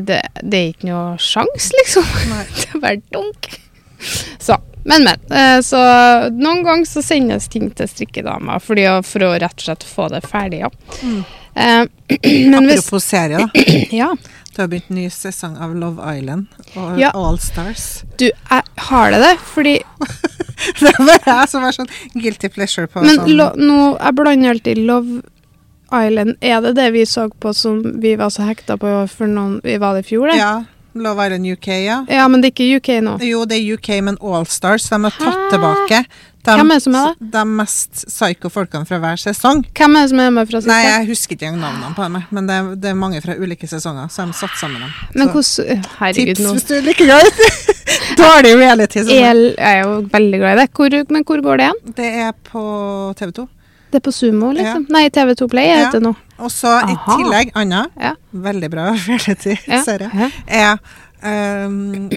[0.08, 2.08] det, det er ikke noe sjans, liksom.
[2.32, 2.44] Nei.
[2.62, 3.48] Det er bare dunk.
[4.38, 5.18] Så Men, men.
[5.30, 5.78] eh, Så
[6.34, 10.08] noen ganger så sendes ting til strikkedama for å- for å rett og slett få
[10.10, 10.70] det ferdig, ja.
[11.02, 11.24] Mm.
[11.54, 11.86] Eh,
[12.58, 13.48] Apropos serie, da.
[14.02, 14.14] Ja.
[14.54, 17.10] Du har begynt ny sesong av Love Island og Ja.
[17.14, 18.02] All Stars.
[18.18, 19.78] Du, jeg har det det, fordi
[20.80, 24.50] Det var jeg som var sånn guilty pleasure på Men sånn lo, nå, jeg blander
[24.52, 25.22] alltid Love
[25.92, 26.36] Island.
[26.40, 29.78] Er det det vi så på som vi var så hekta på for noen Vi
[29.78, 30.36] var det i fjor, det?
[30.42, 30.52] Ja.
[30.94, 32.00] Love Island UK, ja.
[32.08, 33.16] Ja, men det er ikke UK nå.
[33.24, 34.88] Jo, det er UK, men All Stars.
[34.90, 36.02] De har tatt tilbake
[36.42, 39.60] de, Hvem er det som er de mest psycho folkene fra hver sesong.
[39.78, 40.72] Hvem er det som er med fra siste?
[40.72, 43.36] Nei, jeg husker ikke engang navnene på dem, men det er, det er mange fra
[43.38, 44.90] ulike sesonger, så de satt sammen dem.
[45.14, 47.30] Men Så hvordan Herregud, tips nå hvis du liker glad
[48.24, 49.04] dårlig reality.
[49.06, 50.68] Jeg er jo veldig glad i det.
[50.74, 51.94] Hvor, men hvor går det igjen?
[52.02, 52.62] Det er på
[53.22, 53.48] TV 2.
[53.92, 54.86] Det er på Sumo, liksom?
[54.90, 55.78] Nei, TV2 Play Ja.
[55.84, 56.14] heter det nå.
[56.42, 58.14] Og så i tillegg, Anna, Ja.
[58.32, 60.10] veldig bra reality-serie,
[60.48, 60.72] Ja.
[61.22, 62.10] er um,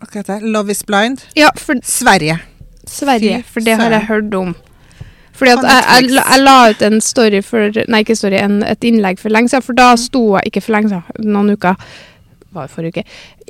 [0.00, 0.42] Hva heter det?
[0.50, 1.22] Love is blind.
[1.36, 2.40] ja, for Sverige.
[2.90, 4.54] Sverige, for det har jeg hørt om.
[5.32, 8.82] Fordi at jeg, jeg, jeg la ut en story for Nei, ikke story, en, et
[8.84, 11.78] innlegg for lenge siden, for da sto jeg Ikke for lenge siden, noen uker.
[12.52, 13.04] Var det forrige uke?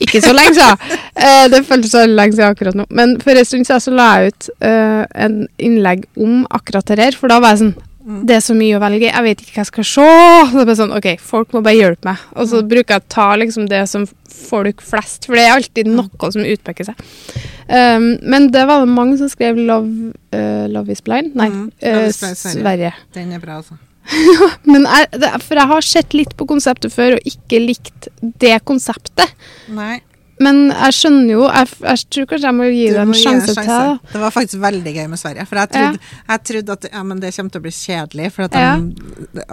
[0.05, 0.99] Ikke så lenge siden!
[1.21, 2.85] Eh, det føltes så lenge siden akkurat nå.
[2.97, 6.99] Men for en stund siden så la jeg ut eh, en innlegg om akkurat det
[7.03, 7.75] her, for da var jeg sånn.
[8.27, 10.07] Det er så mye å velge jeg vet ikke hva jeg skal se.
[10.51, 12.25] Så det er bare sånn, ok, Folk må bare hjelpe meg.
[12.37, 15.91] Og så bruker jeg å ta liksom det som folk flest, for det er alltid
[15.91, 17.05] noe som utpeker seg.
[17.71, 21.35] Um, men det var det mange som skrev 'Love, uh, love is blind'.
[21.39, 22.35] Nei, Mm, Sverige.
[22.35, 22.93] Sverige.
[23.15, 23.77] Den er bra, altså.
[24.65, 28.09] Men jeg, det, for jeg har sett litt på konseptet før, og ikke likt
[28.41, 29.35] det konseptet.
[29.69, 30.01] Nei,
[30.41, 33.67] Men jeg skjønner jo Jeg, jeg tror kanskje jeg må gi det en sjanse til.
[33.69, 33.99] da.
[34.13, 35.45] Det var faktisk veldig gøy med Sverige.
[35.51, 35.99] For jeg trodde,
[36.31, 38.31] jeg trodde at ja, men det kommer til å bli kjedelig.
[38.37, 38.71] For at Ja.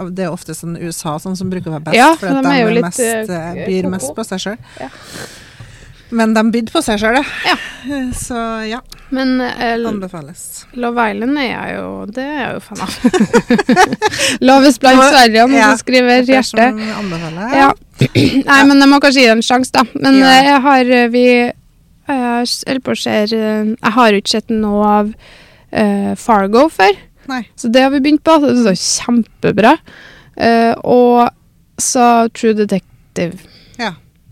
[0.08, 1.96] det er ofte sånn USA sånn som bruker å være best.
[2.00, 4.58] Ja, for for de er jo litt, mest, eh, eh, byr mest på seg sjøl.
[6.10, 7.56] Men de bydde på seg sjøl, ja.
[8.16, 8.78] Så ja,
[9.14, 10.64] Men eh, anbefales.
[10.76, 12.96] Love Island er jo Det er jeg jo fan av.
[14.80, 16.68] Blind Nå- Sverige, ja, som skriver er hjerte.
[17.56, 17.70] Ja.
[18.48, 19.84] Nei, men jeg må kanskje gi det en sjanse, da.
[19.98, 20.32] Men Ja.
[20.32, 21.26] eh, jeg har eh, Vi
[22.08, 26.94] Jeg på å se eh, Jeg har jo ikke sett noe av uh, Fargo før.
[27.28, 27.42] Nei.
[27.58, 28.38] Så det har vi begynt på.
[28.40, 28.72] Det så
[29.04, 29.74] kjempebra.
[30.38, 31.28] Uh, og
[31.82, 33.36] så True Detective.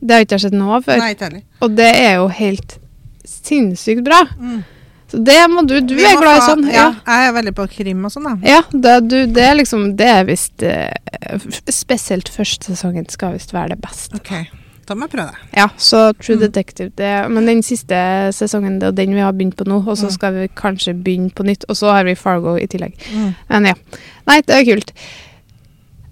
[0.01, 0.07] Ja.
[0.07, 0.99] Det har ikke jeg sett noe av før.
[0.99, 1.43] Nei, ikke heller.
[1.63, 2.79] Og det er jo helt
[3.27, 4.23] sinnssykt bra.
[4.39, 4.65] Mm.
[5.11, 6.65] Så det må du Du må er glad i sånn?
[6.75, 8.35] Ja, jeg er veldig på krim og sånn, da.
[8.43, 10.91] Ja, det, du, det er liksom Det er visst eh,
[11.71, 14.19] Spesielt første sesongen skal visst være det beste.
[14.19, 14.33] Ok,
[14.87, 15.47] da må jeg prøve det.
[15.61, 16.43] Ja, så True Mm.
[16.49, 17.95] Detective det, Men den siste
[18.35, 20.15] sesongen, det er den vi har begynt på nå, og så Mm.
[20.19, 21.65] skal vi kanskje begynne på nytt.
[21.69, 22.95] Og så har vi Fargo i tillegg.
[23.15, 23.35] Mm.
[23.49, 23.75] Men ja.
[24.27, 24.91] Nei, det er kult.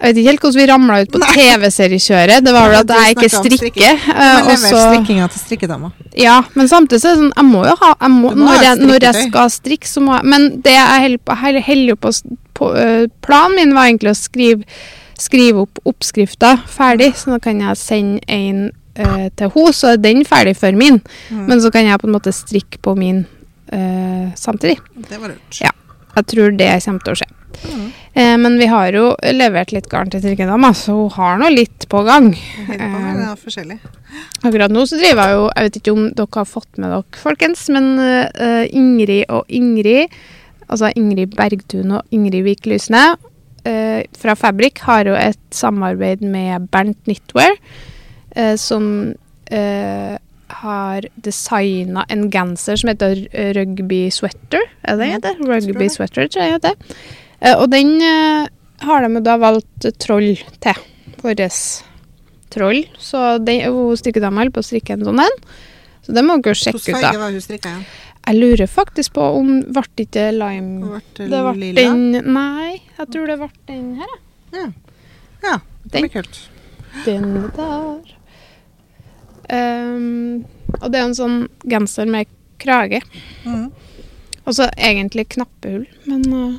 [0.04, 2.44] Jeg vet ikke helt hvordan vi ramla ut på TV-seriekjøret.
[2.44, 3.94] Det var vel at jeg ikke strikker.
[3.94, 5.92] eh, Men lever så- strikkinga til strikkedama.
[6.20, 8.62] Ja, men samtidig så er det sånn Jeg må jo ha jeg må, må når,
[8.62, 12.12] jeg, når jeg skal strikke, så må jeg Men det jeg holder jo på,
[12.52, 14.64] på Planen min var egentlig å skrive,
[15.18, 19.96] skrive opp oppskrifta ferdig, så da kan jeg sende en uh, til henne, så er
[19.96, 21.00] den ferdig før min.
[21.30, 21.46] Mm.
[21.48, 23.24] Men så kan jeg på en måte strikke på min
[23.72, 24.78] uh, samtidig.
[25.08, 25.60] Det var lurt.
[25.60, 25.72] Ja.
[26.14, 27.30] Jeg tror det kommer til å skje.
[27.64, 27.84] Mm.
[28.14, 31.88] Eh, men vi har jo levert litt garn til trikkedama, så hun har nå litt
[31.90, 32.30] på gang.
[32.34, 33.78] Litt på gang, det er forskjellig.
[34.44, 37.20] Akkurat nå så driver jeg jo Jeg vet ikke om dere har fått med dere,
[37.22, 40.12] folkens, men eh, Ingrid og Ingrid,
[40.68, 43.06] altså Ingrid Bergtun og Ingrid Vik Lysne
[43.64, 47.56] eh, fra Fabrik, har jo et samarbeid med Bernt Knitwear,
[48.36, 48.86] eh, som
[49.50, 50.14] eh,
[50.60, 54.62] har designa en genser som heter Rugby Sweater.
[54.84, 55.36] Er det det?
[55.42, 57.12] Rugby Sweater, tror jeg det heter.
[57.44, 58.46] Eh, og den eh,
[58.84, 60.32] har de da valgt troll
[60.64, 60.80] til.
[61.24, 61.60] Våres
[62.54, 62.84] troll.
[62.98, 63.66] Så den,
[64.00, 65.38] strikkedama holder på å strikke en sånn en.
[66.04, 67.12] Så det må dere sjekke ut, da.
[67.20, 68.02] hun strikket, ja.
[68.24, 73.08] Jeg lurer faktisk på om ble det ikke lime Ble det ble den Nei, jeg
[73.12, 74.14] tror det ble den her,
[74.54, 74.70] jeg.
[75.44, 76.38] Ja, det blir kult.
[77.04, 78.14] Den der.
[79.52, 80.44] Um,
[80.80, 81.36] og det er en sånn
[81.68, 82.30] genser med
[82.62, 83.02] krage.
[83.44, 83.66] Mm.
[84.44, 86.56] Og så egentlig knappehull, men uh,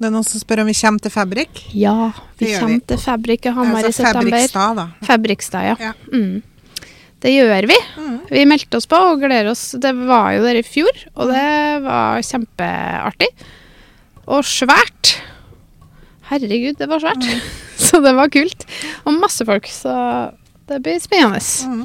[0.00, 1.58] Det er noen som spør om vi kommer til Fabrik.
[1.76, 2.12] ja.
[2.40, 2.84] Vi kommer vi.
[2.88, 4.32] til Fabrik i Hamar i Altså september.
[4.32, 4.86] Fabrikstad, da.
[5.04, 5.74] Fabrikstad, ja.
[5.78, 5.92] Ja.
[6.08, 6.40] Mm.
[7.20, 7.76] Det gjør vi.
[8.00, 8.14] Mm.
[8.30, 9.74] Vi meldte oss på og gleder oss.
[9.76, 13.28] Det var jo der i fjor, og det var kjempeartig.
[14.24, 15.12] Og svært.
[16.30, 17.28] Herregud, det var svært.
[17.28, 17.44] Mm.
[17.84, 18.64] så det var kult.
[19.04, 19.94] Og masse folk, så
[20.70, 21.44] det blir spennende.
[21.68, 21.84] Mm.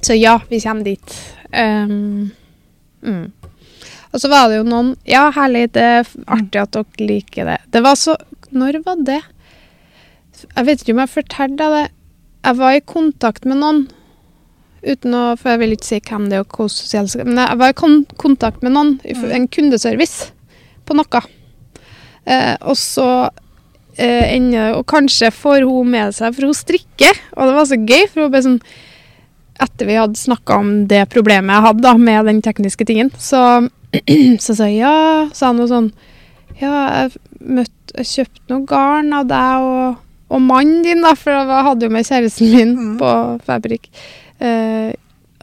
[0.00, 1.20] Så ja, vi kommer dit.
[1.52, 2.32] Um,
[3.04, 3.24] mm.
[4.14, 7.58] Og så var det jo noen Ja, herlig, det er artig at dere liker det.
[7.74, 8.16] Det var så
[8.54, 9.20] Når var det?
[10.44, 11.84] Jeg vet ikke om jeg fortalte det.
[12.44, 13.84] Jeg var i kontakt med noen
[14.84, 17.60] uten å, for jeg vil ikke si hvem det er og hvordan selskap Men jeg
[17.62, 20.30] var i kon kontakt med noen, i en kundeservice,
[20.84, 21.22] på noe.
[22.28, 23.08] Eh, og så
[23.96, 27.80] eh, ender Og kanskje får hun med seg, for hun strikker, og det var så
[27.80, 28.60] gøy, for hun ble sånn
[29.64, 33.62] Etter vi hadde snakka om det problemet jeg hadde da, med den tekniske tingen, så,
[34.44, 35.90] så sa jeg ja, sa han noe sånn
[36.60, 39.96] Ja, jeg, møtt, jeg kjøpte noe garn av deg og,
[40.34, 42.94] og mannen din, da, for jeg hadde jo med kjæresten min Mm.
[43.00, 43.10] på
[43.46, 43.90] Fabrik.
[44.40, 44.94] Eh,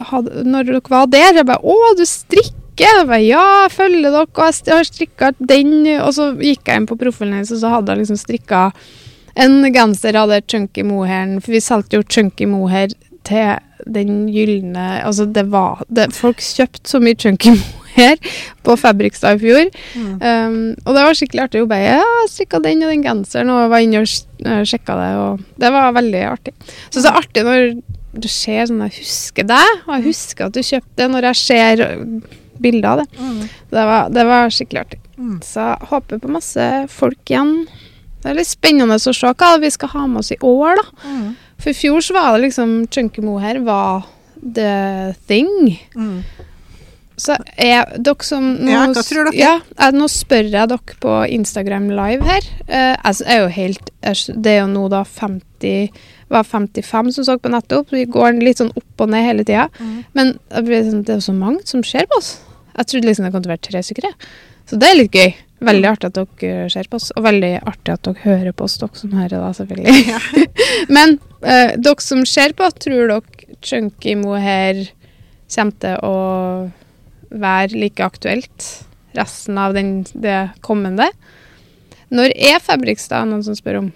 [0.01, 4.09] hadde, når dere var der, jeg bare 'Å, du strikker?' Jeg bare, 'Ja, jeg følger
[4.09, 7.59] dere, og jeg har strikka den.' Og så gikk jeg inn på profilen hennes, og
[7.59, 8.71] så hadde jeg liksom strikka
[9.35, 12.89] en genser av det chunky mohairen, for vi solgte jo chunky mohair
[13.23, 17.80] til den gylne Altså, det var det, Folk kjøpte så mye chunky mohair
[18.65, 19.69] på Fabrikstad i fjor.
[19.95, 20.12] Mm.
[20.21, 21.63] Um, og det var skikkelig artig.
[21.63, 24.12] Hun bare ja, strikka den og den genseren, og var inne og
[24.47, 26.56] uh, sjekka det, og det var veldig artig.
[26.89, 27.65] Så det er artig når
[28.12, 31.41] du ser sånn Jeg husker deg, og jeg husker at du kjøpte det, når jeg
[31.41, 33.08] ser uh, bilder av det.
[33.19, 33.39] Mm.
[33.71, 35.01] Det var, det var skikkelig artig.
[35.21, 35.38] Mm.
[35.45, 37.56] Så jeg håper på masse folk igjen.
[38.21, 41.08] Det er litt spennende å se hva vi skal ha med oss i år, da.
[41.10, 41.30] Mm.
[41.62, 44.08] For i fjor så var det liksom Chunky mohair var
[44.41, 45.77] the thing.
[45.95, 46.23] Mm.
[47.21, 49.38] Så er dere som nå, Ja, hva tror dere?
[49.38, 52.47] Ja, jeg, nå spør jeg dere på Instagram live her.
[52.65, 53.91] Eh, altså, jeg er jo helt
[54.34, 55.91] Det er jo nå da 50
[56.31, 57.91] var 55 som så på nettopp.
[57.93, 59.67] Vi går litt sånn opp og ned hele tida.
[59.77, 59.97] Mm.
[60.17, 62.38] Men sånn, det er jo så mange som ser på oss.
[62.71, 64.07] Jeg trodde liksom det kom til å være tre stykker.
[64.71, 65.34] Så det er litt gøy.
[65.62, 68.79] Veldig artig at dere ser på oss, og veldig artig at dere hører på oss,
[68.81, 70.47] dere som hører da, selvfølgelig.
[70.95, 74.88] Men eh, dere som ser på, tror dere Chunky mohair
[75.51, 76.15] kommer til å
[77.31, 78.67] være like aktuelt
[79.17, 81.09] resten av den, det kommende?
[82.11, 83.91] Når er Fabrikstad, noen som spør om?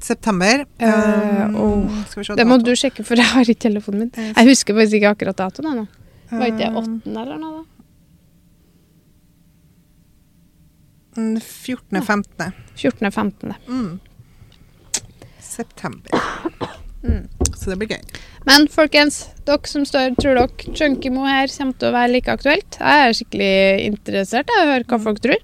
[0.00, 0.64] September.
[0.80, 2.02] Uh, oh.
[2.08, 4.12] se Det må du sjekke, for jeg har ikke telefonen min.
[4.30, 5.88] Jeg husker faktisk ikke akkurat datoen ennå.
[6.30, 7.14] Var ikke det 8.
[7.16, 7.60] eller noe?
[7.60, 7.64] da?
[11.18, 11.40] 14.15.
[11.40, 12.02] 14.
[12.02, 12.52] 15.
[12.76, 13.54] 14.-15.
[13.66, 13.98] Mm.
[15.40, 16.10] September.
[17.04, 17.28] Mm.
[17.54, 18.02] Så det blir gøy.
[18.46, 22.78] Men folkens, dere som står, tror dere Chunky her kommer til å være like aktuelt?
[22.78, 25.36] Jeg er skikkelig interessert i å høre hva folk tror.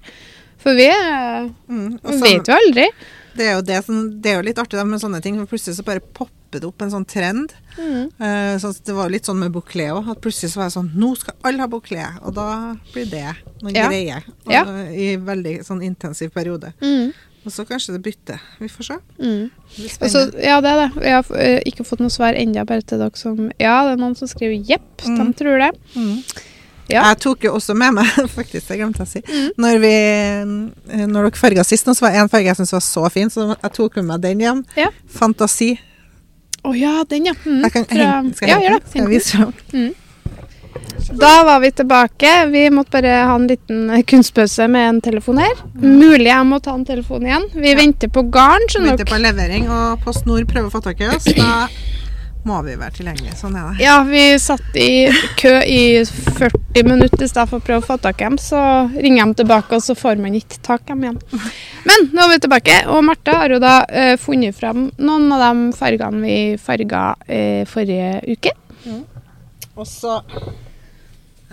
[0.57, 1.99] For vi Mm.
[2.01, 2.87] sånn- vet jo aldri.
[3.35, 5.75] Det er jo, det, som, det er jo litt artig med sånne ting, for plutselig
[5.75, 7.51] så bare popper det opp en sånn trend.
[7.77, 8.05] Mm.
[8.15, 10.91] Uh, så det var litt sånn med bouclé òg, at plutselig så var det sånn
[10.95, 13.89] Nå skal alle ha bouclé, og da blir det noen Ja.
[13.89, 14.23] greier.
[14.45, 14.63] Og, Ja.
[14.63, 16.73] I veldig sånn intensiv periode.
[16.81, 17.13] Mm.
[17.45, 18.39] Og så kanskje det bytter.
[18.59, 18.95] Vi får se.
[19.21, 19.51] Mm.
[19.77, 21.03] Det så, ja, det er det.
[21.05, 24.01] Jeg har eh, ikke fått noe svar ennå, bare til dere som Ja, det er
[24.01, 25.33] noen som skriver jepp, de Mm.
[25.37, 25.71] tror det.
[25.95, 26.21] Mm.
[26.89, 27.01] Ja.
[27.09, 28.05] Jeg tok jo også med meg,
[28.37, 29.51] faktisk, jeg glemte å si Mm.
[29.57, 29.95] Når, vi,
[31.05, 33.29] når dere farga sist, nå, så var det en farge jeg syntes var så fin,
[33.29, 34.63] så jeg tok med meg den hjem.
[34.77, 34.89] Ja.
[35.09, 35.75] Fantasi.
[36.65, 37.33] Å ja, den, ja.
[37.45, 37.61] Mm.
[37.61, 38.89] Jeg kan, jeg, skal skal ja, jeg gjør det.
[38.89, 39.95] Skal jeg Hent vise fram?
[41.19, 42.45] Da var vi tilbake.
[42.51, 45.53] Vi måtte bare ha en liten kunstpause med en telefon her.
[45.81, 47.49] Mulig jeg må ta en telefon igjen.
[47.53, 47.77] Vi Ja.
[47.77, 51.07] venter på garn, skjønner Venter på levering, og Post Nord prøver å få tak i
[51.07, 51.23] oss.
[51.35, 51.67] Da
[52.45, 53.35] må vi være tilgjengelige.
[53.39, 53.83] Sånn er det.
[53.83, 57.97] Ja, vi satt i kø i 40 minutter i stedet for å prøve å få
[58.01, 58.37] tak i dem.
[58.37, 58.59] Så
[59.01, 61.19] ringer de tilbake, og så får man ikke tak i dem igjen.
[61.85, 65.41] Men nå er vi tilbake, og Marte har jo da uh, funnet frem noen av
[65.55, 68.51] de fargene vi farga uh, forrige uke.
[69.75, 70.21] Og så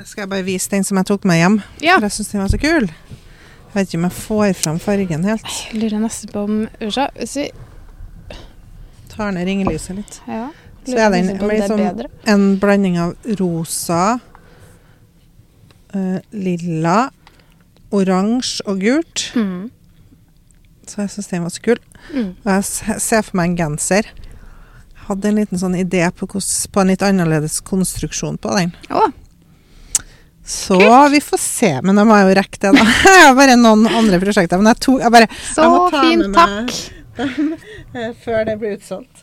[0.06, 1.96] skal jeg bare vise den som jeg tok med hjem, Ja.
[1.98, 2.86] for jeg syns den var så kul.
[2.86, 5.52] Jeg vet ikke om jeg får fram fargen helt.
[5.72, 7.50] Jeg lurer nesten på om Ursa, hvis vi
[9.12, 10.20] Tar ned ringelyset litt.
[10.26, 10.46] Ja.
[10.86, 14.18] Så er den liksom- En blanding av rosa,
[15.94, 17.10] uh, lilla,
[17.92, 19.32] oransje og gult.
[19.36, 19.70] Mm.
[20.86, 21.78] Så jeg syns den var så kul.
[22.14, 22.30] Mm.
[22.44, 22.64] Og jeg
[23.00, 24.08] ser for meg en genser.
[25.08, 28.72] Hadde en liten sånn idé på, hos, på en litt annerledes konstruksjon på den.
[28.90, 29.12] Å,
[30.52, 32.86] Så vi får se, men da må jeg jo rekke det, da.
[33.08, 34.60] Jeg har bare noen andre prosjekter.
[34.60, 36.74] Men jeg, to, jeg bare så meg takk.
[37.96, 39.22] eh, Før det blir utsolgt.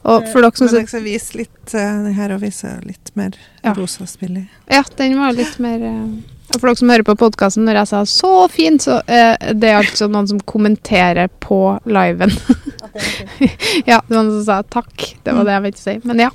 [0.00, 3.10] Og for dere som Men jeg skal vise litt uh, den her og vise litt
[3.20, 3.74] mer Ja.
[3.76, 4.44] rosa i.
[4.72, 7.88] Ja, den var litt mer uh, og For dere som hører på podkasten når jeg
[7.90, 12.32] sa 'så fint', så uh, det er altså noen som kommenterer på liven.
[13.90, 15.14] ja, det var noen som sa 'takk'.
[15.24, 16.00] Det var det jeg ville si.
[16.04, 16.30] Men ja.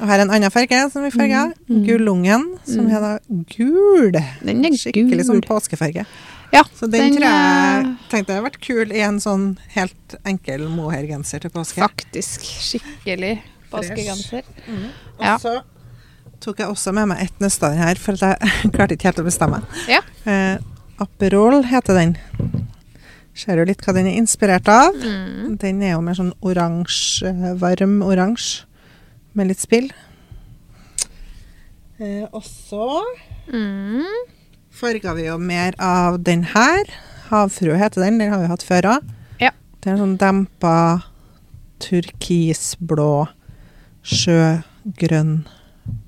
[0.00, 1.52] Og her er en annen farge som vi farger.
[1.68, 1.84] Mm, mm.
[1.86, 2.94] Gullungen, som Mm.
[2.96, 3.18] er da
[3.56, 4.12] gul.
[4.44, 5.24] Den er Skikkelig gul.
[5.24, 6.04] sånn påskefarge.
[6.52, 10.68] Ja, Så den, den tror jeg tenkte hadde vært kul i en sånn helt enkel
[10.68, 11.80] mohairgenser til påske.
[11.82, 13.40] Faktisk skikkelig
[13.72, 14.42] påskegenser.
[14.68, 14.84] Mm.
[15.18, 15.38] Og Ja.
[15.38, 15.62] så
[16.40, 18.36] tok jeg også med meg et nøster her, for jeg
[18.74, 19.62] klarte ikke helt å bestemme.
[19.88, 20.00] Ja.
[20.26, 20.58] Eh,
[21.00, 22.16] Aperol heter den.
[23.34, 24.94] Ser jo litt hva den er inspirert av.
[24.94, 25.56] Mm.
[25.58, 28.64] Den er jo mer sånn oransje, varm oransje,
[29.36, 29.90] med litt spill.
[32.00, 33.02] Eh, og så
[33.52, 34.04] Mm.
[34.72, 36.84] farga vi jo mer av den her.
[37.30, 38.18] Havfrue heter den.
[38.18, 39.12] Den har vi hatt før òg.
[39.40, 39.50] Ja.
[39.80, 41.02] Det er en sånn dempa
[41.80, 43.28] turkisblå,
[44.02, 45.46] sjøgrønn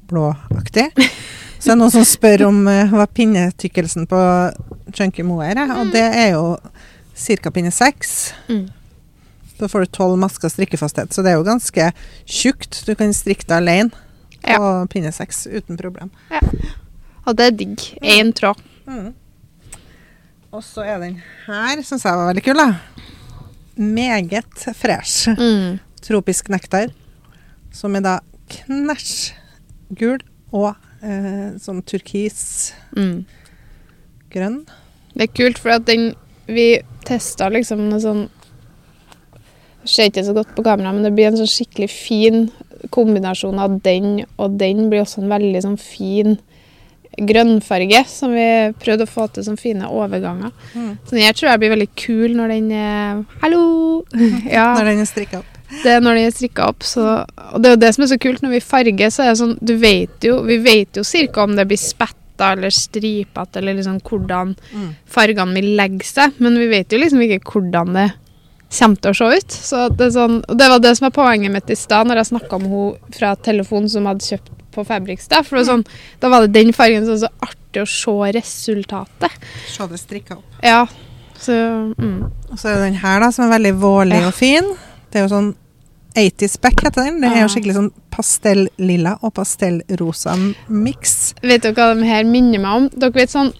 [0.08, 0.88] blåaktig.
[1.58, 4.18] Så det er noen som spør om uh, hva pinnetykkelsen på
[4.94, 6.56] Chunky Moer er, og det er jo
[7.18, 7.50] ca.
[7.50, 8.32] pinne seks.
[8.48, 8.68] Mm.
[9.58, 11.88] Da får du tolv masker strikkefasthet, så det er jo ganske
[12.30, 12.82] tjukt.
[12.86, 13.90] Du kan strikke det alene
[14.44, 16.12] på pinne seks uten problem.
[17.26, 17.82] Og det er digg.
[18.02, 18.60] Én tråd.
[18.86, 19.10] Mm.
[20.54, 22.56] Og så er den her, syns jeg var veldig kul.
[22.62, 22.68] Da.
[23.76, 25.28] Meget fresh.
[25.36, 25.78] Mm.
[26.06, 26.88] Tropisk nektar.
[27.74, 28.14] Som er da
[28.48, 29.32] knæsj
[29.98, 30.22] gul
[30.56, 30.70] og
[31.02, 33.26] eh, sånn turkis Mm.
[34.32, 34.62] grønn.
[35.14, 36.14] Det er kult, for at den
[36.48, 38.22] Vi testa liksom noe sånn
[39.88, 42.48] ser ikke så godt på kamera, men det blir en sånn skikkelig fin
[42.94, 44.88] kombinasjon av den og den.
[44.90, 46.36] blir også en veldig sånn fin
[47.18, 48.46] grønnfarge, som vi
[48.78, 50.52] prøvde å få til som fine overganger.
[50.74, 50.90] Mm.
[51.04, 53.62] Så den her tror jeg blir veldig kul når den er Hallo!
[54.58, 54.68] ja.
[54.78, 55.56] Når den er strikka opp.
[55.82, 56.86] Det er når den er strikka opp.
[56.86, 57.02] Så,
[57.50, 59.40] og det er jo det som er så kult når vi farger, så er det
[59.42, 63.74] sånn Du vet jo Vi vet jo cirka om det blir spetta eller stripete, eller
[63.80, 64.90] liksom hvordan Mm.
[65.10, 68.04] fargene vil legge seg, men vi vet jo liksom ikke hvordan det
[68.70, 69.56] kommer til å se ut.
[69.70, 72.60] Så det, sånn, det var det som var poenget mitt i stad, når jeg snakka
[72.62, 75.46] med hun fra telefonen som hadde kjøpt på Fabrikstad.
[75.46, 75.84] For var sånn,
[76.20, 79.46] da var det den fargen som var så artig å se resultatet.
[79.72, 80.58] Se det strikka opp.
[80.64, 80.82] Ja,
[81.38, 81.54] så
[81.94, 82.18] mm.
[82.50, 84.28] Og så er det den her, da, som er veldig vårlig Ja.
[84.28, 84.74] og fin.
[85.08, 85.54] Det er jo sånn
[86.18, 87.20] 80 back heter den.
[87.22, 90.34] Det er jo skikkelig sånn pastellilla og pastellrosa
[90.68, 91.34] miks.
[91.42, 92.88] Vet dere hva de her minner meg om?
[92.90, 93.52] Dere vet sånn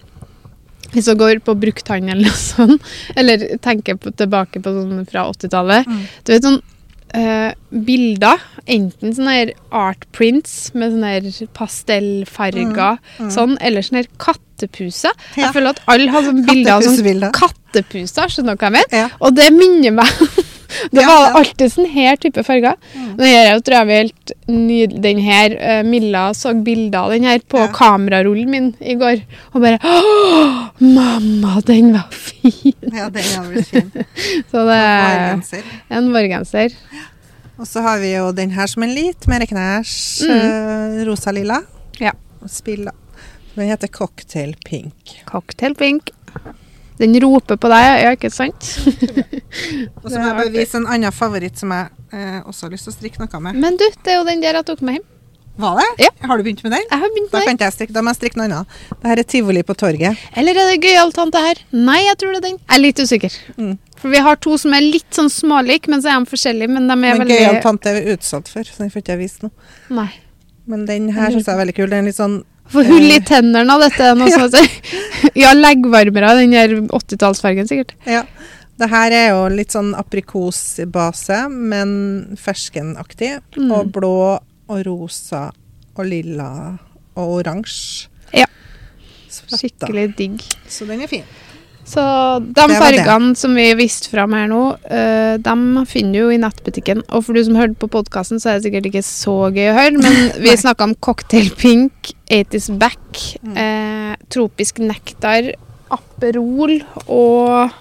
[0.93, 2.79] Hvis du går på brukthandel og sånn,
[3.15, 6.03] eller tenker på, tilbake på sånn fra 80-tallet Mm.
[6.25, 6.61] Du vet sånn
[7.13, 8.37] eh, bilder,
[8.69, 13.31] enten sånne her art prints med sånne her pastellfarger, Mm.
[13.33, 15.11] sånn, eller sånne her kattepuser.
[15.35, 15.45] Ja.
[15.47, 18.93] Jeg føler at alle har sånne bilder av sånn kattepuser, skjønner du hva jeg mener?
[19.03, 19.09] Ja.
[19.21, 20.07] Og det minner meg
[20.91, 22.75] Det var alltid sånn her type farger.
[22.95, 23.09] Mm.
[23.19, 25.01] Den her er jo, var helt nydelig.
[25.03, 27.67] Den her, uh, Milla så bilder av den her på Ja.
[27.75, 29.21] kamerarullen min i går,
[29.53, 29.79] og bare
[30.79, 32.73] mamma, den var fin!
[32.93, 33.91] Ja, den er vel fin.
[34.51, 35.41] Så det er
[35.99, 36.75] en vårgenser.
[37.59, 40.23] Og så har vi jo den her som er litt mer knæsj.
[40.23, 40.35] Mm.
[40.39, 41.59] eh, rosa-lilla.
[41.99, 42.13] Ja.
[42.47, 42.93] Spilla.
[43.57, 45.17] Den heter Cocktail Pink.
[45.27, 46.13] Cocktail pink.
[46.99, 48.73] Den roper på deg, ja, ikke sant?
[50.03, 52.89] Og så må jeg bare vise en annen favoritt som jeg eh, også har lyst
[52.89, 53.59] til å strikke noe med.
[53.63, 55.07] Men du, det er jo den der jeg tok med hjem.
[55.59, 55.87] Var det?
[56.05, 56.09] Ja.
[56.29, 56.83] Har du begynt med den?
[56.87, 57.65] Jeg har begynt Da med kan den.
[57.65, 58.75] jeg strikke, da må jeg strikke noe annet.
[58.93, 60.21] Dette er tivoli på torget.
[60.39, 61.59] Eller er det gøyal tante her?
[61.75, 62.59] Nei, jeg tror det er den.
[62.61, 63.35] Jeg er litt usikker.
[63.57, 63.73] Mm.
[63.99, 66.71] For vi har to som er litt sånn smålike, men så er de forskjellige.
[66.71, 69.15] Men de er Men veldig gøyal tante er vi utsatt for, så den får ikke
[69.17, 69.51] jeg vist nå.
[69.99, 70.07] Nei.
[70.69, 71.89] Men den her syns jeg er veldig kul.
[71.91, 73.23] Den er litt sånn For hull i Eh.
[73.25, 74.43] tennene av dette noe ja.
[74.45, 77.95] heter Ja, leggvarmere, den der 80-tallsfargen sikkert.
[78.05, 78.23] Ja.
[78.79, 83.39] Det her er jo litt sånn aprikosbase, men ferskenaktig.
[83.57, 83.71] Mm.
[83.75, 84.13] Og blå
[84.69, 85.49] og rosa
[85.97, 86.77] og lilla
[87.19, 88.07] og oransje.
[88.37, 88.45] Ja.
[89.29, 90.45] Skikkelig digg.
[90.69, 91.25] Så den er fin.
[91.89, 92.01] Så
[92.45, 97.01] de fargene som vi viste fram her nå, uh, de finner du jo i nettbutikken.
[97.09, 99.77] Og for du som hørte på podkasten, så er det sikkert ikke så gøy å
[99.79, 103.55] høre, men vi snakka om cocktail pink, 80's back, Mm.
[103.57, 105.49] uh, tropisk nektar,
[105.89, 106.75] Aperol
[107.09, 107.71] og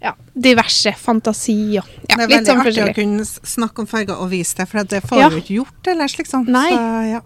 [0.00, 1.84] ja, diverse fantasier.
[2.08, 4.88] ja, det er veldig sånn artig å kunne snakke om farger og vise det, for
[4.88, 5.28] det får Ja.
[5.28, 6.46] du ikke gjort ellers, liksom.
[6.48, 6.70] Nei.
[6.72, 7.20] Så, ja.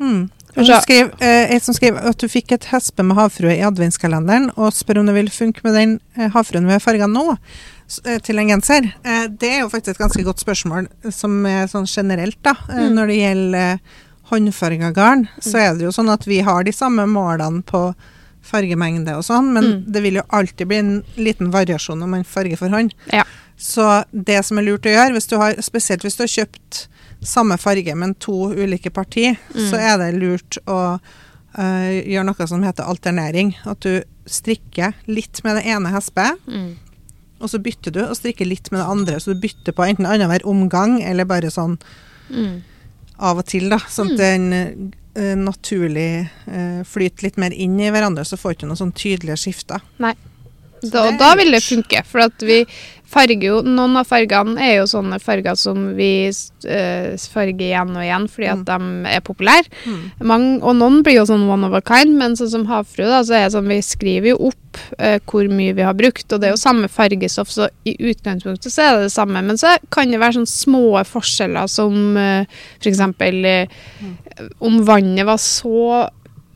[0.00, 0.24] Mm.
[0.54, 4.98] Skrev, eh, som skrev at du fikk et hespe med havfrue i adventskalenderen, og spør
[5.00, 7.36] om det vil funke med den eh, havfruen vi har farga nå,
[8.04, 8.92] eh, til en genser.
[9.04, 12.54] Eh, det er jo faktisk et ganske godt spørsmål, som er sånn generelt, da.
[12.68, 12.94] Mm.
[12.98, 13.80] Når det gjelder
[14.30, 17.94] håndfarga garn, så er det jo sånn at vi har de samme målene på
[18.42, 19.92] fargemengde og sånn, men Mm.
[19.92, 22.92] det vil jo alltid bli en liten variasjon om man farger for hånd.
[23.12, 23.24] Ja.
[23.60, 26.86] Så det som er lurt å gjøre, hvis du har, spesielt hvis du har kjøpt
[27.28, 29.66] samme farge, men to ulike parti, Mm.
[29.70, 33.54] så er det lurt å uh, gjøre noe som heter alternering.
[33.68, 36.76] At du strikker litt med det ene hespet, Mm.
[37.40, 39.20] og så bytter du og strikker litt med det andre.
[39.20, 41.76] Så du bytter på enten annenhver omgang, eller bare sånn
[42.30, 42.62] Mm.
[43.18, 43.78] av og til, da.
[43.78, 48.54] Sånn at den uh, naturlig uh, flyter litt mer inn i hverandre, så får du
[48.56, 49.82] ikke noen sånn tydelige skifter.
[49.98, 50.14] Nei.
[50.82, 52.62] Da, det da vil det funke, for at vi
[53.10, 58.04] farger jo Noen av fargene er jo sånne farger som vi uh, farger igjen og
[58.04, 59.66] igjen fordi at de er populære.
[59.84, 60.02] Mm.
[60.30, 63.22] Mange, og noen blir jo sånn one of a kind, men sånn som havfrue, da,
[63.26, 66.38] så er det sånn vi skriver jo opp uh, hvor mye vi har brukt, og
[66.38, 69.42] det er jo samme fargestoff, så i utgangspunktet så er det det samme.
[69.46, 73.02] Men så kan det være sånne små forskjeller som uh, f.eks.
[73.10, 76.06] Uh, om vannet var så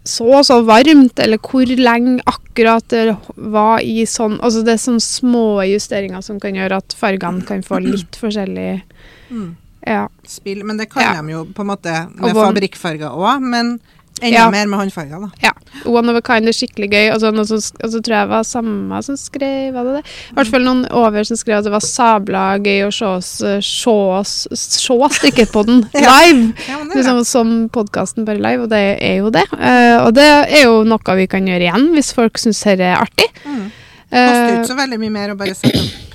[0.05, 4.83] så og så varmt, eller hvor lenge akkurat det var i sånn Altså det er
[4.83, 8.83] sånne små justeringer som kan gjøre at fargene kan få litt forskjellig
[9.31, 9.55] Mm.
[9.87, 10.09] Ja.
[10.29, 11.23] Spill, men det kan Ja.
[11.23, 13.81] de jo på en måte med fabrikkfarger òg, men
[14.25, 14.51] enda Ja.
[14.51, 15.31] mer med håndfarger, da.
[15.43, 15.53] Ja.
[15.91, 17.13] One of a kind er skikkelig gøy.
[17.15, 20.03] Og så, altså, altså, tror jeg det var samme som skrev det det?
[20.31, 23.31] I hvert fall noen over som skrev at det var sabla gøy å se oss
[23.43, 26.53] eh, se oss se strikket på den live.
[26.69, 26.99] Ja, det det.
[26.99, 29.47] Liksom, som podkasten bare live, og det er jo det.
[29.53, 33.01] Uh, og det er jo noe vi kan gjøre igjen, hvis folk syns dette er
[33.01, 33.31] artig.
[33.45, 33.71] Mm.
[34.15, 36.13] Koster Eh, ikke så veldig mye mer å bare sette opp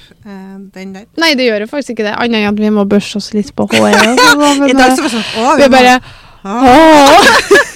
[0.76, 1.06] den der.
[1.20, 3.50] nei, det gjør jo faktisk ikke det, annet enn at vi må børste oss litt
[3.56, 4.20] på håret.
[4.70, 5.96] I dag så var det sånn Å, vi vi bare
[6.44, 7.60] Å.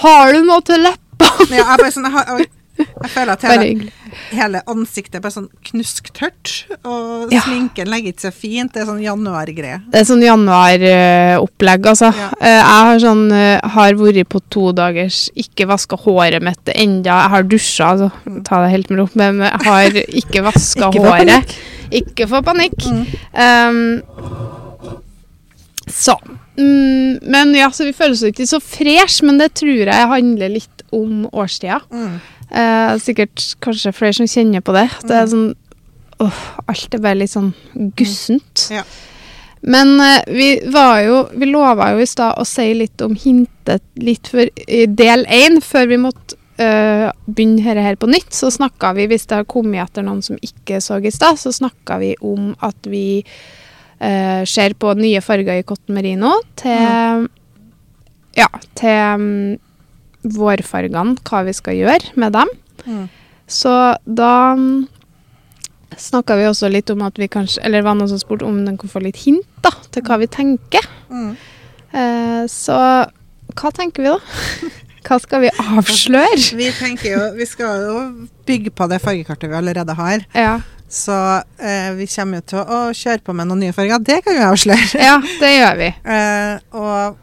[0.00, 1.52] Har du noe til leppene?
[1.52, 3.90] Ja, jeg, sånn, jeg, har, jeg, føler at hele,
[4.32, 6.52] hele ansiktet er bare sånn knusktørt.
[6.80, 7.42] Og Ja.
[7.44, 8.72] sminken legger ikke seg fint.
[8.72, 9.82] Det er sånn januargreie.
[9.92, 12.08] Det er sånn januaropplegg, altså.
[12.16, 12.30] Ja.
[12.40, 17.20] Eh, jeg har sånn eh, har vært på to dagers ikke vaska håret mitt enda.
[17.26, 18.10] Jeg har dusja, altså.
[18.48, 19.08] Ta det helt med ro.
[19.20, 21.56] Men jeg har ikke vaska håret.
[21.90, 22.78] Ikke få panikk.
[22.86, 23.04] Mm.
[23.34, 25.00] Um,
[25.90, 26.16] så.
[26.60, 30.52] Mm, men ja, så vi føler oss ikke så fresh, men det tror jeg handler
[30.52, 31.80] litt om årstida.
[31.90, 32.18] Mm.
[32.50, 34.88] Eh, sikkert kanskje flere som kjenner på det.
[34.98, 35.48] At det er sånn
[36.20, 37.52] åh, Alt er bare litt sånn
[37.98, 38.66] gussent.
[38.74, 38.84] Ja.
[39.60, 43.84] Men eh, vi var jo Vi lova jo i stad å si litt om hintet
[44.00, 48.32] litt for i del én, før vi måtte eh, begynne dette her på nytt.
[48.36, 51.52] Så snakka vi, hvis det har kommet etter noen som ikke så i stad, så
[51.54, 53.22] snakka vi om at vi
[54.00, 57.28] eh, ser på nye farger i cotton merino til
[58.38, 58.46] Ja,
[58.78, 59.58] til um,
[60.22, 62.50] vårfargene, hva vi skal gjøre med dem.
[62.86, 63.06] Mm.
[63.50, 63.72] Så
[64.06, 64.84] da um,
[65.98, 68.78] snakka vi også litt om at vi kanskje Eller var noen som spurte om den
[68.78, 70.86] kunne få litt hint da, til hva vi tenker.
[71.10, 71.32] Mm.
[71.90, 72.78] Uh, så
[73.58, 74.70] hva tenker vi, da?
[75.00, 76.58] Hva skal vi avsløre?
[76.58, 78.00] Vi tenker jo Vi skal jo
[78.46, 80.26] bygge på det fargekartet vi allerede har.
[80.36, 80.58] Ja,
[80.90, 81.14] Så
[81.62, 84.00] eh, vi kommer jo til å kjøre på med noen nye farger.
[84.02, 84.88] Det kan vi avsløre.
[84.98, 85.90] ja det gjør vi.
[86.16, 87.16] Eh, og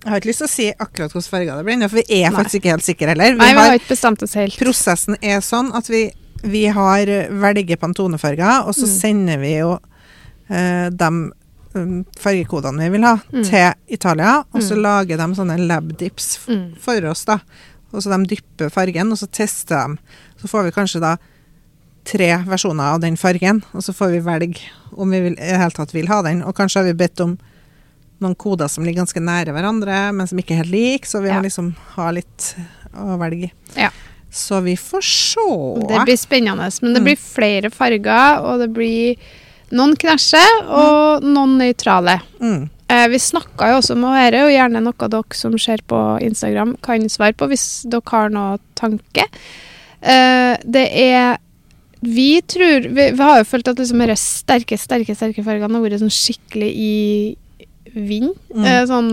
[0.00, 2.30] jeg har ikke lyst til å si akkurat hvilke farger det blir, for vi er
[2.30, 2.36] Nei.
[2.38, 3.34] faktisk ikke helt sikre heller.
[3.36, 4.56] Vi Nei, vi har, har ikke bestemt oss helt.
[4.58, 6.06] prosessen er sånn at vi,
[6.42, 7.10] vi har
[7.44, 8.94] velger pantonefarger, og så Mm.
[8.96, 9.74] sender vi jo
[10.50, 11.10] eh, de
[11.76, 13.44] um, fargekodene vi vil ha, Mm.
[13.46, 14.82] til Italia, og så Mm.
[14.82, 16.64] lager de sånne labdips Mm.
[16.80, 17.38] for oss, da.
[17.92, 19.98] Og så de dypper fargen, og så tester de.
[20.40, 21.16] Så får vi kanskje da
[22.04, 24.60] tre versjoner av den fargen, og så får vi velge
[24.96, 26.42] om vi vil, i det hele tatt vil ha den.
[26.42, 27.36] Og kanskje har vi bedt om
[28.20, 31.28] noen koder som ligger ganske nære hverandre, men som ikke er helt like, så vi
[31.28, 31.38] Ja.
[31.38, 32.54] må liksom ha litt
[32.96, 33.52] å velge i.
[33.76, 33.90] Ja.
[34.30, 35.86] Så vi får se.
[35.88, 36.68] Det blir spennende.
[36.82, 37.04] Men det Mm.
[37.04, 39.16] blir flere farger, og det blir
[39.72, 42.20] noen knæsjer og noen nøytrale.
[42.40, 42.68] Mm.
[42.88, 46.20] Eh, vi snakka jo også om å være, og gjerne noe dere som ser på
[46.20, 49.24] Instagram kan svare på hvis dere har noe tanke.
[50.02, 51.38] Eh, det er
[52.00, 55.84] Vi tror Vi, vi har jo følt at liksom de sterke, sterke sterke fargene har
[55.84, 56.92] vært sånn skikkelig i
[57.90, 58.30] vind.
[58.54, 58.64] Mm.
[58.70, 59.08] Eh, sånn,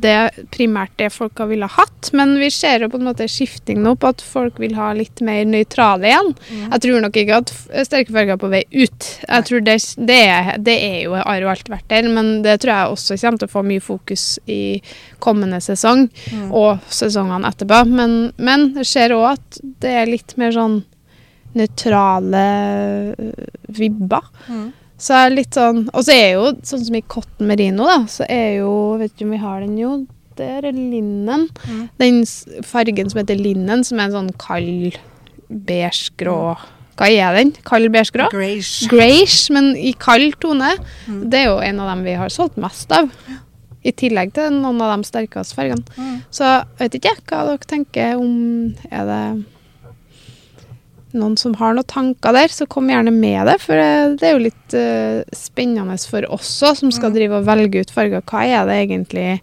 [0.00, 0.14] det
[0.54, 3.92] primært det folk har ville hatt, men vi ser jo på en måte skifting nå
[4.00, 6.30] på at folk vil ha litt mer nøytrale igjen.
[6.48, 6.62] Mm.
[6.72, 7.52] Jeg tror nok ikke at
[7.84, 9.08] sterke farger er på vei ut.
[9.26, 9.74] Jeg tror det,
[10.08, 13.18] det, er, det er jo, har jo alltid vært der, men det tror jeg også
[13.20, 14.62] kommer til å få mye fokus i
[15.20, 16.48] kommende sesong Mm.
[16.56, 17.82] og sesongene etterpå.
[17.92, 20.80] Men, men jeg ser òg at det er litt mer sånn
[21.58, 22.44] nøytrale
[23.12, 23.32] øh,
[23.76, 24.28] vibber.
[24.48, 24.70] Mm.
[25.02, 28.02] Så er det litt sånn Og så er jo sånn som i cotton merino, da,
[28.10, 29.94] så er jo Vet ikke om vi har den jo.
[30.38, 31.48] Det er linnen.
[31.68, 31.80] Mm.
[32.00, 32.22] Den
[32.64, 34.96] fargen som heter linnen, som er en sånn kald
[35.52, 36.54] beige-grå
[36.96, 37.52] Hva er den?
[37.68, 38.30] Kald beige-grå?
[38.32, 38.88] Grayish.
[38.88, 40.72] Grayish, men i kald tone.
[41.04, 41.22] Mm.
[41.32, 43.10] Det er jo en av dem vi har solgt mest av.
[43.82, 45.84] I tillegg til noen av de sterkeste fargene.
[45.98, 46.18] Mm.
[46.32, 48.36] Så jeg vet ikke hva dere tenker om
[48.88, 49.24] Er det
[51.14, 53.58] noen som har noen tanker der, så kom gjerne med det.
[53.62, 57.16] For det, det er jo litt uh, spennende for oss òg, som skal Mm.
[57.18, 58.22] drive og velge ut farger.
[58.22, 59.40] Hva er det egentlig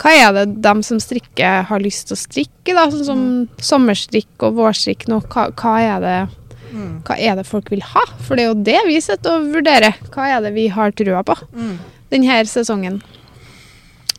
[0.00, 2.72] Hva er det de som strikker, har lyst til å strikke?
[2.72, 5.20] da, Sånn som sommerstrikk og vårstrikk nå.
[5.28, 6.18] Hva, hva, er det,
[6.72, 7.02] Mm.
[7.04, 8.00] hva er det folk vil ha?
[8.24, 9.94] For det er jo det vi sitter og vurderer.
[10.14, 11.78] Hva er det vi har trua på Mm.
[12.10, 13.02] denne sesongen?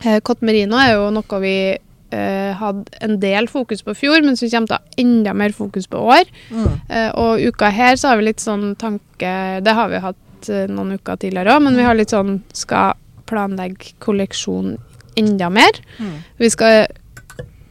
[0.04, 1.78] Eh, merino er jo noe vi
[2.12, 5.54] eh, hadde en del fokus på fjor, men som kommer til å ha enda mer
[5.56, 6.28] fokus på år.
[6.50, 6.66] Mm.
[6.90, 9.32] Uh, og uka her så har vi litt sånn tanke
[9.64, 12.98] Det har vi hatt uh, noen uker tidligere òg, men vi har litt sånn skal
[13.30, 14.76] planlegge kolleksjon
[15.16, 15.78] enda mer.
[15.98, 16.16] Mm.
[16.40, 16.86] Vi skal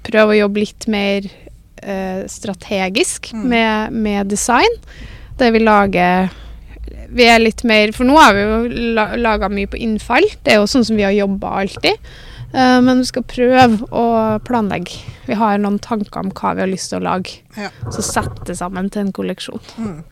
[0.06, 1.30] prøve å jobbe litt mer
[2.30, 3.46] strategisk Mm.
[3.50, 4.76] med, med design.
[5.40, 6.30] Der vi lager
[7.10, 10.28] Vi er litt mer For nå har vi jo la, laga mye på innfall.
[10.44, 11.98] Det er jo sånn som vi har jobba alltid.
[12.54, 14.06] Eh, men vi skal prøve å
[14.44, 15.00] planlegge.
[15.28, 17.40] Vi har noen tanker om hva vi har lyst til å lage.
[17.58, 17.70] Ja.
[17.92, 19.62] Så sette sammen til en kolleksjon.
[19.78, 20.04] Mm.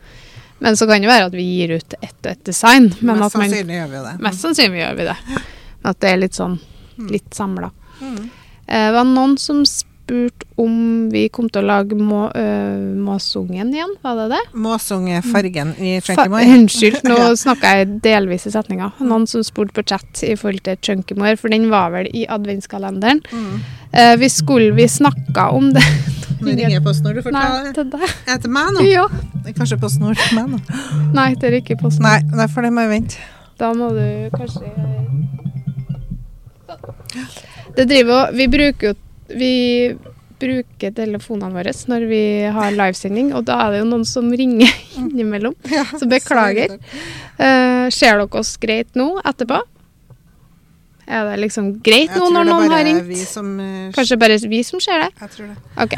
[0.60, 2.90] Men så kan det være at vi gir ut ett og ett design.
[3.00, 4.14] Men Mest at man, sannsynlig gjør vi det.
[4.26, 5.16] mest sannsynlig gjør vi det.
[5.80, 6.58] Men at det er litt sånn
[7.10, 7.70] litt samla.
[8.00, 8.18] Mm.
[8.66, 9.86] Eh, Det var noen som spurte
[10.60, 14.40] om vi kom til å lage må, øh, Måsungen igjen, var det det?
[14.52, 16.48] Måsungefargen i Chunky Moy.
[16.56, 18.92] Unnskyld, nå snakka jeg delvis i setninga.
[19.00, 23.22] Noen som spurte på chat i forhold til Chunky for den var vel i adventskalenderen.
[23.32, 23.60] Mm.
[23.92, 25.84] Eh, vi skulle vi snakka om det
[26.40, 27.18] Nå ringer jeg PostNord.
[27.18, 28.06] Du får ta Nei, til deg.
[28.08, 28.84] Er det til meg nå?
[28.88, 29.04] Ja.
[29.56, 30.60] Kanskje PostNord til meg nå?
[31.12, 32.00] Nei, det er ikke sånn.
[32.06, 33.28] Nei, derfor det må jeg vente.
[33.60, 34.64] Da må du kanskje
[37.76, 38.94] Det driver Vi bruker jo
[39.38, 39.54] Vi
[40.40, 42.22] bruker telefonene våre når vi
[42.54, 44.70] har livesending, og da er det jo noen som ringer
[45.00, 45.56] innimellom.
[45.76, 46.78] Ja, Så beklager.
[47.36, 49.60] Uh, ser dere oss greit nå etterpå?
[51.10, 53.12] Er det liksom greit nå når noen har ringt?
[53.26, 55.12] Som, uh, Kanskje bare vi som ser det?
[55.20, 55.60] Jeg tror det.
[55.84, 55.96] OK.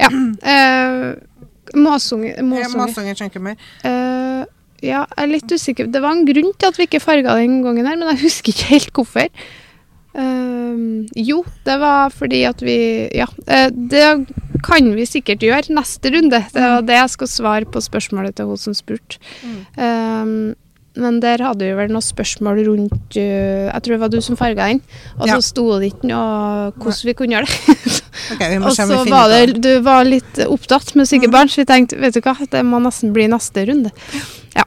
[0.00, 0.12] Ja.
[0.42, 1.36] Uh,
[1.74, 2.36] Måsunger.
[2.36, 2.86] Ja, måsunge.
[2.86, 3.56] Måsunger Chunky Moy.
[3.84, 4.44] Eh,
[4.84, 5.88] ja, jeg er litt usikker.
[5.90, 8.52] Det var en grunn til at vi ikke farga den gangen her, men jeg husker
[8.52, 9.46] ikke helt hvorfor.
[10.16, 10.76] Eh,
[11.28, 12.76] jo, det var fordi at vi
[13.14, 14.26] Ja, eh, det
[14.66, 16.40] kan vi sikkert gjøre neste runde.
[16.52, 19.18] Det var det jeg skal svare på spørsmålet til hun som spurte.
[19.44, 19.58] Mm.
[19.76, 20.54] Eh,
[20.96, 24.38] men der hadde vi vel noen spørsmål rundt eh, Jeg tror det var du som
[24.40, 24.80] farga den.
[25.18, 25.40] Og så Ja.
[25.44, 28.02] sto det ikke noe hvordan vi kunne gjøre det.
[28.32, 31.60] Ok, vi må Og så var det, du var litt opptatt med syke barn, så
[31.60, 33.92] vi tenkte vet du hva, det må nesten bli neste runde.
[34.56, 34.64] Ja,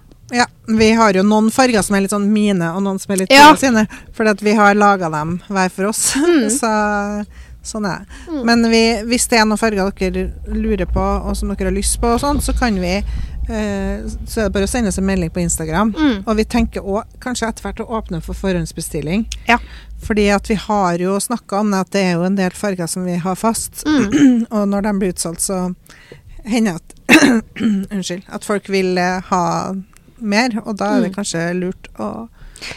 [0.70, 3.34] vi har jo noen farger som er litt sånn mine, og noen som er litt
[3.34, 3.52] Ja.
[3.58, 3.88] Sine.
[4.14, 6.12] Fordi vi har laga dem hver for oss.
[6.60, 6.74] så
[7.66, 8.20] sånn er det.
[8.32, 8.44] Mm.
[8.46, 12.00] Men vi, hvis det er noen farger dere lurer på, og som dere har lyst
[12.02, 15.08] på, og sånn, så kan vi eh, Så er det bare å sende oss en
[15.10, 15.94] melding på Instagram.
[15.98, 16.18] Mm.
[16.26, 19.26] Og vi tenker òg kanskje etter hvert å åpne for forhåndsbestilling.
[19.50, 19.60] Ja.
[20.06, 23.06] Fordi at vi har jo snakka om at det er jo en del farger som
[23.10, 23.84] vi har fast.
[23.86, 24.46] Mm.
[24.56, 25.68] Og når de blir utsolgt, så
[26.46, 26.96] hender at
[27.60, 28.24] Unnskyld.
[28.32, 29.44] At folk vil eh, ha
[30.22, 31.16] mer, og da er det Mm.
[31.16, 32.30] kanskje lurt å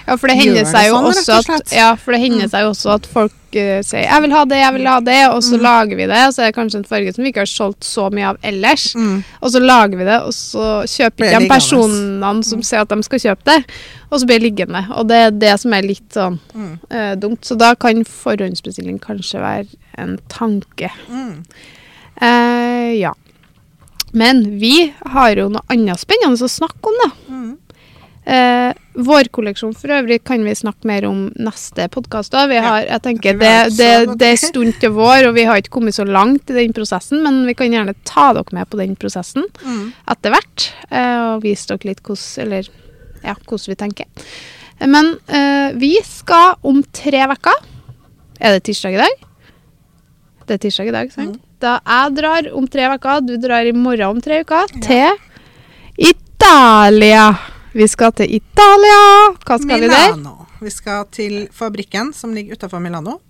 [0.07, 2.71] Ja, for det hender seg jo sånn, også og at, ja, Mm.
[2.71, 5.57] også at folk uh, sier 'jeg vil ha det, jeg vil ha det', og så
[5.59, 5.63] Mm.
[5.63, 7.81] lager vi det, og så er det kanskje en farge som vi ikke har solgt
[7.83, 8.95] så mye av ellers.
[8.95, 12.89] mm, Og så lager vi det, og så kjøper ikke de personene som sier at
[12.89, 13.65] de skal kjøpe det,
[14.13, 14.87] og så blir det liggende.
[14.97, 17.41] Og det er det som er litt sånn mm, eh, dumt.
[17.43, 19.67] Så da kan forhåndsbestilling kanskje være
[19.99, 20.91] en tanke.
[21.11, 21.43] mm.
[22.21, 23.13] Eh, ja.
[24.13, 27.11] Men vi har jo noe annet spennende å snakke om, da.
[27.33, 27.53] Mm.
[28.23, 32.37] Eh, vårkolleksjon for øvrig kan vi snakke mer om neste podkast.
[32.53, 33.91] Jeg tenker det, det,
[34.21, 37.23] det er stund til vår, og vi har ikke kommet så langt i den prosessen,
[37.25, 39.93] men vi kan gjerne ta dere med på den prosessen Mm.
[40.13, 42.69] etter hvert, eh, og vise dere litt hvordan, eller,
[43.25, 44.07] ja, vi tenker.
[44.87, 47.69] Men eh, vi skal om tre uker
[48.43, 49.21] Er det tirsdag i dag?
[50.47, 51.37] Det er tirsdag i dag, sant?
[51.39, 51.52] Mm.
[51.63, 55.15] Da jeg drar om tre uker, du drar i morgen om tre uker, til
[55.95, 57.29] Italia.
[57.73, 59.03] Vi skal til Italia.
[59.47, 60.17] Hva skal vi der?
[60.17, 60.49] Milano.
[60.63, 63.21] Vi skal til fabrikken som ligger utafor Milano.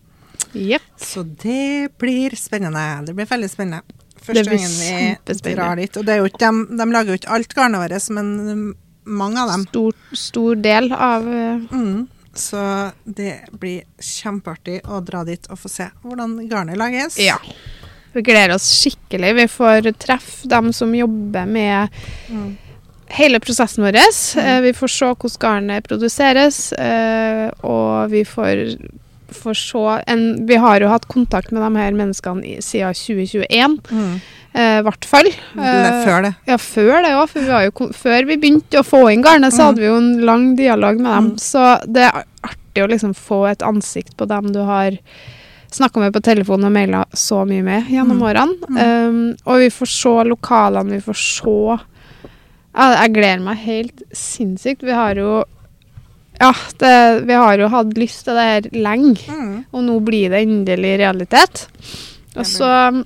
[0.54, 0.86] Yep.
[1.00, 3.02] Så det blir spennende.
[3.06, 4.00] Det blir veldig spennende.
[4.22, 4.72] Første gangen
[5.28, 5.96] vi drar dit.
[5.96, 8.64] Og det jo dem, de lager jo ikke alt garnet vårt, men um,
[9.04, 9.68] mange av dem.
[9.68, 12.08] Stor, stor del av eh, Mm.
[12.32, 12.56] Så
[13.04, 17.18] det blir kjempeartig å dra dit og få se hvordan garnet lages.
[17.20, 17.36] Ja.
[18.12, 19.34] Vi gleder oss skikkelig.
[19.34, 21.88] Vi får treffe dem som jobber med
[22.28, 22.56] Mm.
[23.12, 23.96] hele prosessen vår.
[24.36, 24.62] Mm.
[24.62, 28.76] Vi får se hvordan garnet produseres, eh, og vi får,
[29.32, 33.78] får se en, Vi har jo hatt kontakt med de her menneskene i, siden 2021,
[33.90, 34.20] Mm.
[34.54, 35.26] eh, i hvert fall.
[35.26, 36.34] Eh, Før det.
[36.46, 37.28] Ja, før det òg.
[37.28, 39.66] For vi før vi begynte å få inn garnet, så Mm.
[39.66, 41.30] hadde vi jo en lang dialog med dem.
[41.32, 41.36] Mm.
[41.38, 44.98] Så det er artig å liksom få et ansikt på dem du har
[45.72, 48.26] snakka med på telefon og maila så mye med gjennom Mm.
[48.28, 48.54] årene.
[48.76, 51.78] Um, og vi får se lokalene, vi får se
[52.74, 54.82] Jeg gleder meg helt sinnssykt.
[54.82, 55.44] Vi har jo
[56.40, 59.20] Ja, det, vi har jo hatt lyst til det her lenge.
[59.28, 59.64] Mm.
[59.72, 61.66] Og nå blir det endelig realitet.
[62.34, 63.04] Og så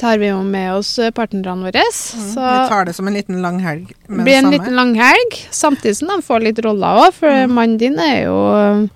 [0.00, 1.82] tar vi jo med oss partnerne våre.
[1.84, 2.32] Mm.
[2.32, 4.74] Så Vi tar det som en liten langhelg det med blir det en liten liten
[4.80, 7.12] langhelg, samtidig som de får litt roller òg.
[7.12, 7.52] For Mm.
[7.54, 8.88] mannen din er jo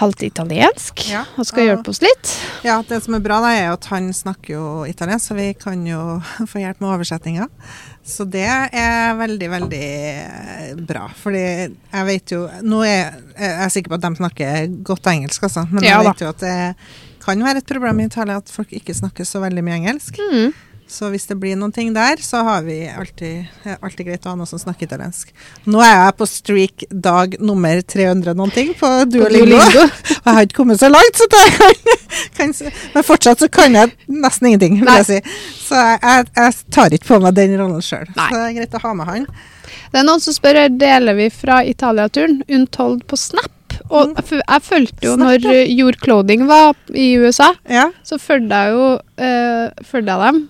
[0.00, 2.32] halvt italiensk Ja, og skal hjelpe oss litt.
[2.64, 5.84] Ja, det som er bra, da, er at han snakker jo italiensk, så vi kan
[5.86, 6.00] jo
[6.50, 7.48] få hjelp med oversettinga.
[8.02, 11.06] Så det er veldig, veldig eh, bra.
[11.14, 15.46] Fordi jeg vet jo Nå er jeg er sikker på at de snakker godt engelsk,
[15.46, 15.66] altså.
[15.70, 16.56] Men Ja jeg vet jo at det
[17.22, 20.18] kan være et problem i Italia at folk ikke snakker så veldig mye engelsk.
[20.18, 20.50] Mm.
[20.92, 23.46] Så hvis det blir noen ting der, så har vi alltid,
[23.80, 25.30] alltid greit å ha noen som snakker italiensk.
[25.72, 29.56] Nå er jeg på streak dag nummer 300 noen ting på Duolingo.
[29.56, 29.86] Duolingo.
[30.20, 31.96] Og jeg har ikke kommet så langt, så jeg kan,
[32.36, 32.52] kan
[32.92, 35.18] Men fortsatt så kan jeg nesten ingenting, vil jeg si.
[35.64, 38.06] Så jeg, jeg, jeg tar ikke på meg den rollen sjøl.
[38.12, 39.26] Så det er greit å ha med han.
[39.92, 43.48] Det er noen som spør deler vi fra Italia-turen Untold på Snap.
[43.92, 47.88] Og jeg fø- fulgte jo Snart, når eh, Clothing var i USA, Ja.
[48.04, 48.86] så fulgte jeg jo
[49.88, 50.48] fulgte jeg dem.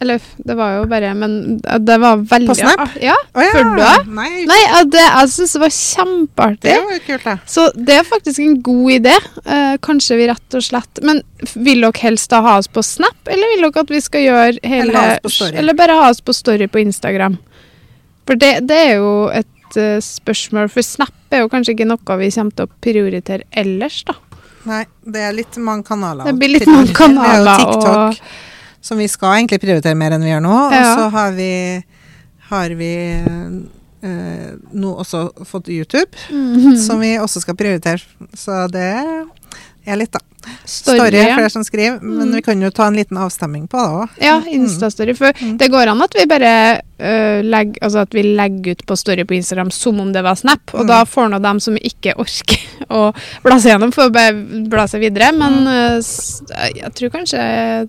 [0.00, 2.94] Eller det var jo bare Men det var veldig På Snap?
[3.02, 3.16] Ja.
[3.34, 3.50] Oh, ja.
[3.54, 4.14] Fulgte du det?
[4.14, 4.58] Nei, Nei,
[4.92, 6.68] det, jeg syns det var kjempeartig.
[6.68, 7.36] det var jo kult, det.
[7.50, 9.16] Så det er faktisk en god idé.
[9.44, 11.22] Eh, kanskje vi rett og slett Men
[11.54, 14.62] vil dere helst da ha oss på Snap, eller vil dere at vi skal gjøre
[14.62, 15.58] hele Eller ha oss på Story.
[15.62, 17.38] Eller bare ha oss på Story på Instagram?
[18.28, 22.18] For det, det er jo et uh, spørsmål, for Snap er jo kanskje ikke noe
[22.20, 24.18] vi kommer til å prioritere ellers, da.
[24.68, 26.28] Nei, det er litt mange kanaler.
[26.28, 27.46] Det blir litt mange kanaler.
[27.46, 28.36] Det er jo TikTok,
[28.80, 30.56] som vi skal egentlig prioritere mer enn vi gjør nå.
[30.68, 31.50] Og så har vi,
[32.50, 32.92] har vi
[34.02, 36.76] eh, nå også fått YouTube, Mhm.
[36.78, 38.00] som vi også skal prioritere.
[38.34, 38.86] Så det
[39.86, 40.20] er litt, da.
[40.64, 41.34] Story, Story ja.
[41.34, 42.34] flere som skriver, men Mm.
[42.36, 44.08] vi kan jo ta en liten avstemming på det òg.
[44.22, 45.14] Ja, Insta-story.
[45.16, 45.58] For Mm.
[45.58, 49.24] det går an at vi bare øh, legger Altså at vi legger ut på Story
[49.24, 50.86] på Instagram som om det var Snap, og Mm.
[50.86, 52.58] da får nå dem som ikke orker
[52.90, 55.32] å bla seg gjennom, får bla seg videre.
[55.36, 56.02] Men øh,
[56.74, 57.88] jeg tror kanskje Mm.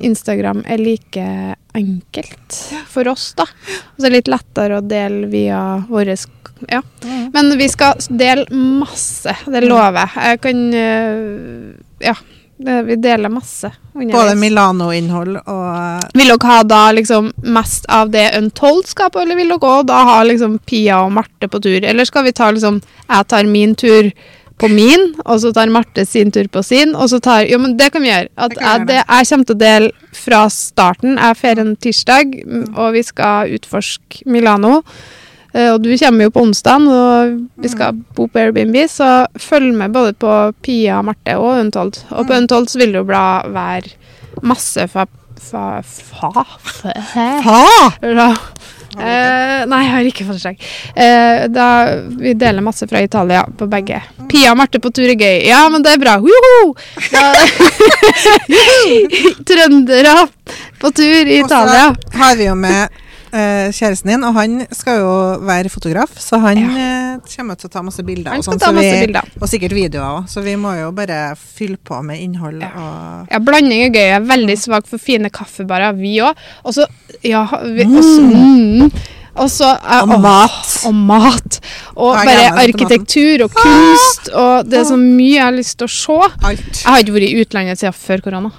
[0.00, 1.26] Instagram er like
[1.74, 2.58] enkelt
[2.88, 3.44] for oss, da.
[3.44, 6.16] Og så er det litt lettere å dele via våre
[6.68, 6.82] Ja.
[7.04, 7.30] Mm.
[7.32, 10.26] Men vi skal dele masse, det lover jeg.
[10.30, 12.14] Jeg kan øh, Ja.
[12.60, 13.70] Vi deler masse.
[13.94, 14.34] Både.
[14.36, 19.48] Milano-innhold og Vil dere ha da liksom mest av det Untold skal på, eller vil
[19.54, 21.80] dere også da ha liksom Pia og Marte på tur?
[21.80, 24.10] Eller skal vi ta liksom Jeg tar min tur
[24.60, 27.76] på min, og så tar Marte sin tur på sin, og så tar Jo, men
[27.78, 28.28] det kan vi gjøre.
[28.36, 29.90] At Det jeg, det, jeg kommer til å dele
[30.20, 31.16] fra starten.
[31.16, 34.82] Jeg feirer en tirsdag, mm, og vi skal utforske Milano.
[35.54, 39.72] Eh, Og du kommer jo på onsdag, og vi skal bo på Airbnb, så følg
[39.74, 42.04] med både på Pia, Marte og Untold.
[42.10, 42.42] Og på Mm.
[42.42, 43.96] Untold så vil det jo bla være
[44.42, 45.06] masse fa...
[45.40, 45.80] fa...
[46.20, 46.30] fa...
[46.32, 46.92] fa
[47.42, 48.30] Ha!
[48.98, 50.64] Eh, nei, jeg har ikke fått skjegg.
[50.94, 51.66] Eh, da,
[52.18, 54.00] vi deler masse fra Italia på begge.
[54.30, 55.44] Pia og Marte på tur er gøy.
[55.46, 56.16] Ja, men det er bra.
[56.22, 56.74] Woho!
[59.48, 60.16] Trøndere
[60.80, 61.92] på tur i Italia.
[61.92, 63.00] Og så har vi jo med
[63.32, 65.10] kjæresten din, og han skal jo
[65.46, 68.32] være fotograf, så han eh, kommer til å ta masse bilder.
[68.32, 69.30] Han og skal sånn, ta så masse vi- bilder.
[69.40, 72.70] Og sikkert videoer òg, så vi må jo bare fylle på med innhold Ja.
[72.76, 74.02] og Ja, blanding er gøy.
[74.08, 76.34] Jeg er veldig svak for fine kaffebarer, vi òg.
[76.64, 76.86] Og så
[77.22, 78.92] Ja, vi også, mm.
[79.40, 80.72] Og så eh, Og mat.
[80.86, 81.60] Og mat.
[81.96, 84.28] Og ja, bare arkitektur og kunst.
[84.34, 86.32] Og det er så mye jeg har lyst til å se.
[86.42, 86.72] alt.
[86.82, 88.50] Jeg har ikke vært i utlandet siden før korona.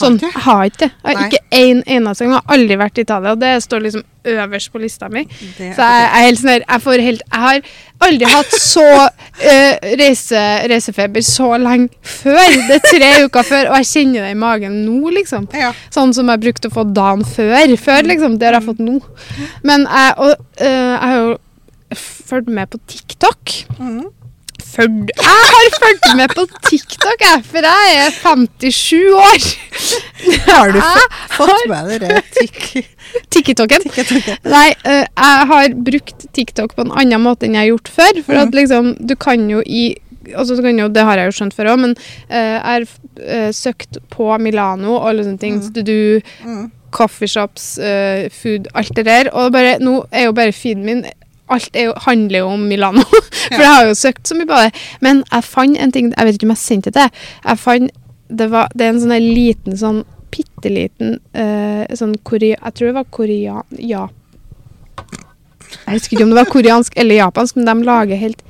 [0.00, 0.88] Sånn, har ikke det.
[1.04, 2.32] Jeg har ikke en eneste gang.
[2.32, 5.22] Jeg har aldri vært i Italia, og det står liksom øverst på lista mi.
[5.30, 7.60] Så jeg, jeg helt sånn her, jeg får helt Jeg har
[8.06, 12.56] aldri hatt så uh, reise, reisefeber så lenge før.
[12.68, 15.48] Det er tre uker før, og jeg kjenner det i magen nå, liksom.
[15.56, 15.72] ja.
[15.94, 17.76] Sånn som jeg brukte å få dagen før.
[17.80, 18.38] Før, liksom.
[18.40, 18.98] Det har jeg fått nå.
[19.66, 21.36] Men jeg, og, uh, jeg har jo
[22.30, 23.60] fulgt med på TikTok.
[23.78, 24.08] Mhm.
[24.70, 29.46] Følg, jeg har fulgt med på TikTok, jeg, for jeg er 57 år.
[30.46, 32.04] Har du fått, fått med
[32.36, 32.86] tikk-
[33.34, 33.86] TikToken.
[33.90, 34.28] TikTok?
[34.46, 38.22] Nei, jeg har brukt TikTok på en annen måte enn jeg har gjort før.
[38.28, 39.88] For at liksom, du kan jo i
[40.36, 41.96] altså, jo, Det har jeg jo skjønt før òg, men
[42.28, 45.58] jeg jeg har uh, søkt på Milano og alle sånne ting.
[45.58, 45.72] Mm.
[45.84, 46.68] Du, Mm.
[46.90, 49.30] coffeeshops, uh, food, alt det der.
[49.34, 51.04] Og bare, nå er jo bare feeden min
[51.50, 53.02] Alt jo, handler jo om Milano.
[53.50, 53.58] For Ja.
[53.64, 54.70] jeg har jo søkt så mye på det.
[55.02, 57.26] Men jeg fant en ting Jeg vet ikke om jeg sendte det til.
[57.48, 57.90] Jeg fant
[58.30, 62.86] det, var, det er en sånn liten sånn bitte liten uh, sånn korea, Jeg tror
[62.92, 63.64] det var korean...
[63.82, 64.04] Ja.
[65.86, 68.42] Jeg husker ikke om det var koreansk eller japansk, men de lager helt,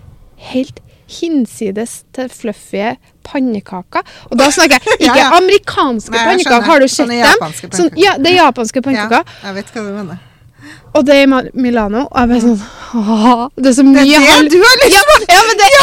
[0.53, 0.81] helt
[1.11, 2.93] hinsides til fluffy
[3.27, 4.05] pannekaker.
[4.31, 5.31] Og da snakker jeg ikke Ja, ja.
[5.41, 6.67] amerikanske Nei, jeg pannekaker.
[6.69, 7.79] Har du sett dem?
[7.81, 9.25] Sånn, ja, det er japanske pannekaker.
[9.25, 10.27] Ja, jeg vet hva du mener.
[10.91, 12.07] Og det er i Milano.
[12.09, 12.61] Og jeg bare sånn
[12.91, 13.35] Haha.
[13.55, 15.75] Det er så mye Det er det du har lyst ja, ja, men det er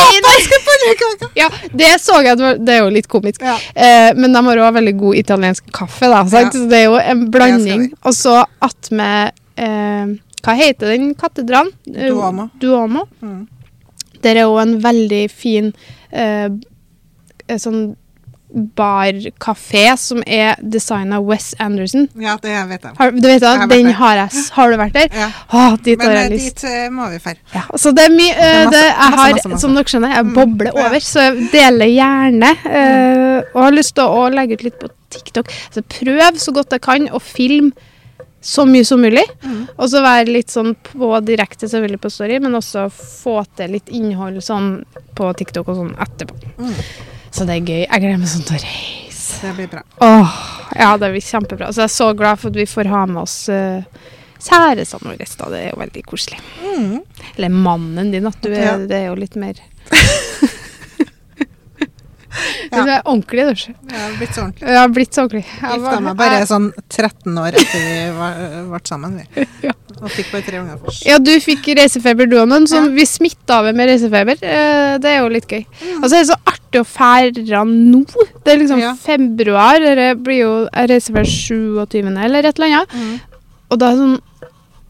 [1.37, 1.47] ja,
[1.79, 2.39] det så jeg.
[2.39, 3.43] Det, er jo litt komisk.
[3.45, 3.55] Ja.
[3.73, 6.23] Eh, men de har òg veldig god italiensk kaffe, da.
[6.27, 7.85] Så det er jo en blanding.
[8.03, 11.71] Og så attmed eh, Hva heter den katedralen?
[11.93, 12.49] Eh, Duomo.
[12.59, 13.05] Duomo.
[13.23, 13.45] Mm.
[14.25, 15.71] Der er òg en veldig fin
[16.11, 16.49] eh,
[17.55, 17.95] sånn
[18.47, 22.07] barkafé som er designa Wes Anderson.
[22.15, 22.93] Ja, det vet jeg.
[22.97, 24.43] Har, du vet Jeg har vært Den har jeg.
[24.55, 25.09] Har du vært der?
[25.11, 25.27] Ja.
[25.51, 26.61] Å, dit Men har eh, jeg lyst.
[26.61, 27.35] dit eh, må vi dra.
[27.57, 29.61] Ja, så det er mye uh, masse, det, Jeg har, masse, masse.
[29.65, 30.79] som dere skjønner, jeg Mm, bobler mm.
[30.85, 32.53] over, så jeg deler gjerne.
[32.63, 35.51] Uh, og har lyst til å legge ut litt på TikTok.
[35.75, 37.71] Så prøv så godt jeg kan å filme
[38.47, 39.25] så mye som mulig.
[39.43, 39.67] Mm.
[39.75, 43.91] Og så være litt sånn på direkte, selvfølgelig på Story, men også få til litt
[43.91, 44.71] innhold sånn
[45.17, 46.37] på TikTok og sånn etterpå.
[46.63, 47.15] Mm.
[47.31, 47.81] Så det er gøy.
[47.85, 49.39] Jeg gleder meg sånn til å reise.
[49.43, 49.81] Det blir bra.
[50.05, 50.37] Åh,
[50.79, 51.71] ja, det blir kjempebra.
[51.73, 53.83] Så jeg er så glad for at vi får ha med oss uh,
[54.41, 55.27] kjærestene våre.
[55.51, 56.39] Det er jo veldig koselig.
[56.63, 56.99] Mm.
[57.35, 58.77] Eller mannen din, at du er, Ja.
[58.77, 59.59] det er jo litt mer
[62.71, 62.83] Ja.
[62.83, 63.73] Du er ordentlig, du.
[63.91, 64.67] Jeg har blitt så ordentlig.
[64.67, 65.43] Jeg har blitt så ordentlig.
[65.47, 68.33] Jeg Gifta meg bare jeg- sånn 13 år etter vi var,
[68.71, 69.17] ble sammen.
[69.35, 69.45] Vi.
[69.67, 69.71] Ja.
[69.97, 71.05] Og fikk bare tre unger først.
[71.09, 72.81] Ja, du fikk reisefeber du òg, men Ja.
[72.93, 74.37] vi smitta over med reisefeber.
[74.43, 75.65] eh, Det er jo litt gøy.
[75.65, 76.03] Mm.
[76.03, 78.03] Og så er det så artig å feire nå.
[78.43, 78.93] Det er liksom Ja.
[78.93, 79.79] februar.
[79.79, 82.89] Det blir jo reisefeber 27., eller et eller annet.
[82.93, 83.19] Mm.
[83.71, 84.19] Og da er det sånn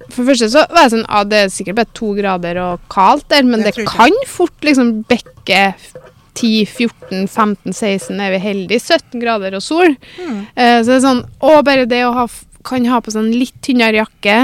[0.10, 2.80] For det første så var jeg sånn ah, det er sikkert bare to grader og
[2.90, 5.74] kaldt der, men Det det, kan fort liksom bekke
[6.38, 8.84] 10, 14, 15, 16 er vi heldige.
[8.84, 9.96] 17 grader og sol.
[10.22, 10.40] Mm.
[10.54, 12.28] Eh, så det er sånn Å, bare det å ha
[12.68, 14.38] Kan ha på sånn litt tynnere jakke,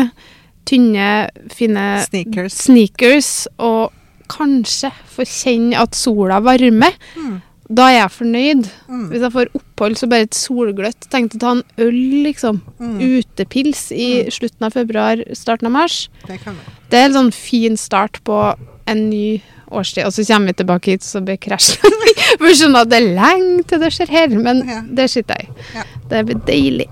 [0.69, 2.53] tynne, fine Sneakers.
[2.65, 3.91] sneakers, og
[4.31, 6.95] kanskje få kjenne at sola varmer.
[7.19, 7.41] Mm.
[7.73, 8.69] Da er jeg fornøyd.
[8.87, 9.03] Mm.
[9.11, 11.07] Hvis jeg får opphold, så bare et solgløtt.
[11.11, 12.61] Tenkte å ta en øl, liksom.
[12.79, 12.95] Mm.
[13.19, 16.05] Utepils i slutten av februar, starten av mars.
[16.27, 16.55] Det kan.
[16.91, 18.39] Det er en sånn fin start på
[18.87, 19.41] en ny
[19.79, 20.05] årstid.
[20.07, 21.99] Og så kommer vi tilbake hit, så blir krasjen
[22.39, 24.81] For skjønner at det er lenge til det skjer her, men Ja.
[25.01, 25.65] det sitter jeg i.
[25.77, 25.83] Ja.
[26.09, 26.87] Det blir deilig.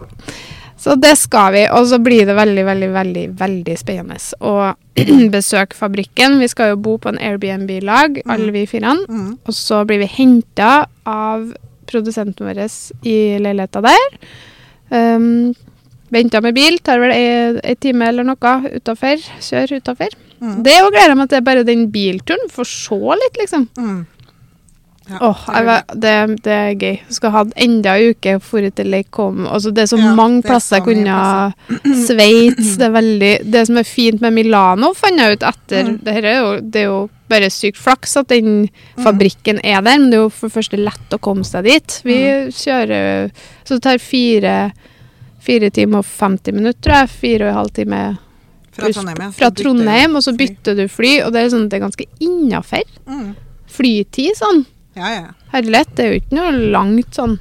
[0.81, 4.53] Så det skal vi, og så blir det veldig, veldig, veldig veldig spennende å
[5.35, 6.39] besøke fabrikken.
[6.41, 8.95] Vi skal jo bo på en Airbnb-lag, alle vi fire.
[9.05, 9.35] Mm.
[9.45, 11.51] Og så blir vi henta av
[11.91, 12.63] produsenten vår
[13.05, 14.17] i leiligheta der.
[14.89, 15.53] Um,
[16.11, 19.21] Venta med bil, tar vel ei time eller noe utafor.
[19.39, 20.15] Kjør utafor.
[20.41, 20.57] Mm.
[20.65, 22.49] Det jo gleder jeg meg til, bare den bilturen.
[22.51, 23.69] Få se litt, liksom.
[23.77, 24.01] Mm.
[25.11, 26.11] Ja, det jeg, det,
[26.45, 26.97] det er gøy.
[27.11, 29.45] Skal ha enda en uke for til jeg kom.
[29.49, 32.75] Altså, det er så Ja, mange er plasser jeg kunne Sveits.
[32.79, 35.97] Det er veldig Det som er fint med Milano, fant jeg ut etter Mm.
[36.05, 40.09] det, er jo, det er jo bare sykt flaks at den fabrikken er der, men
[40.11, 42.01] det er jo for det første lett å komme seg dit.
[42.05, 42.51] Vi Mm.
[42.51, 43.31] kjører
[43.65, 44.71] Så det tar fire,
[45.41, 47.09] fire timer og 50 minutter, tror jeg.
[47.21, 48.01] Fire og en halv time
[48.71, 49.29] Fra Trondheim, ja.
[49.35, 52.85] fra Trondheim, og så bytter du fly, og det er, sånn, det er ganske innafor.
[53.09, 53.31] Mm.
[53.71, 54.61] Flytid, sånn.
[54.95, 55.25] Ja, ja.
[55.51, 57.37] Herlighet, det er jo ikke noe langt sånn.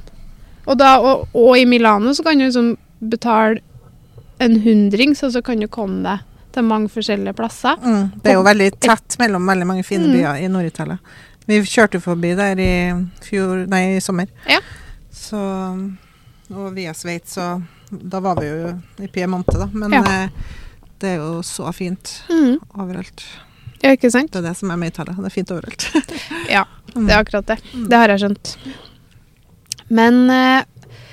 [0.65, 2.73] Og, da, og, og i Milano så kan du liksom
[3.11, 3.61] betale
[4.43, 7.79] en hundring, så, så kan du komme deg til mange forskjellige plasser.
[7.79, 8.05] Mm.
[8.23, 10.13] Det er jo veldig tett mellom veldig mange fine Mm.
[10.17, 10.97] byer i Nord-Italia.
[11.47, 12.71] Vi kjørte forbi der i
[13.23, 14.27] fjor, nei, i sommer.
[14.49, 14.59] Ja.
[15.15, 15.39] Så,
[16.51, 18.73] og via Sveits, og da var vi jo
[19.03, 19.69] i Piemonte, da.
[19.73, 20.03] Men Ja.
[20.23, 20.29] eh,
[20.99, 22.59] det er jo så fint Mm.
[22.77, 23.23] overalt.
[23.83, 24.31] Ja, ikke sant?
[24.31, 25.13] Det er det som er med Italia.
[25.17, 25.87] Det er fint overalt.
[26.49, 27.59] Ja, det er akkurat det.
[27.73, 27.87] Mm.
[27.89, 28.57] Det har jeg skjønt.
[29.89, 30.63] Men eh,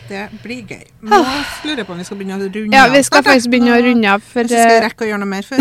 [0.08, 0.84] Det blir gøy.
[1.04, 1.18] Nå
[1.64, 2.72] lurer jeg på om vi skal begynne å runde av.
[2.78, 5.20] ja, vi skal faktisk begynne å runde av, for vi skal eh, rekke å gjøre
[5.22, 5.58] noe mer før.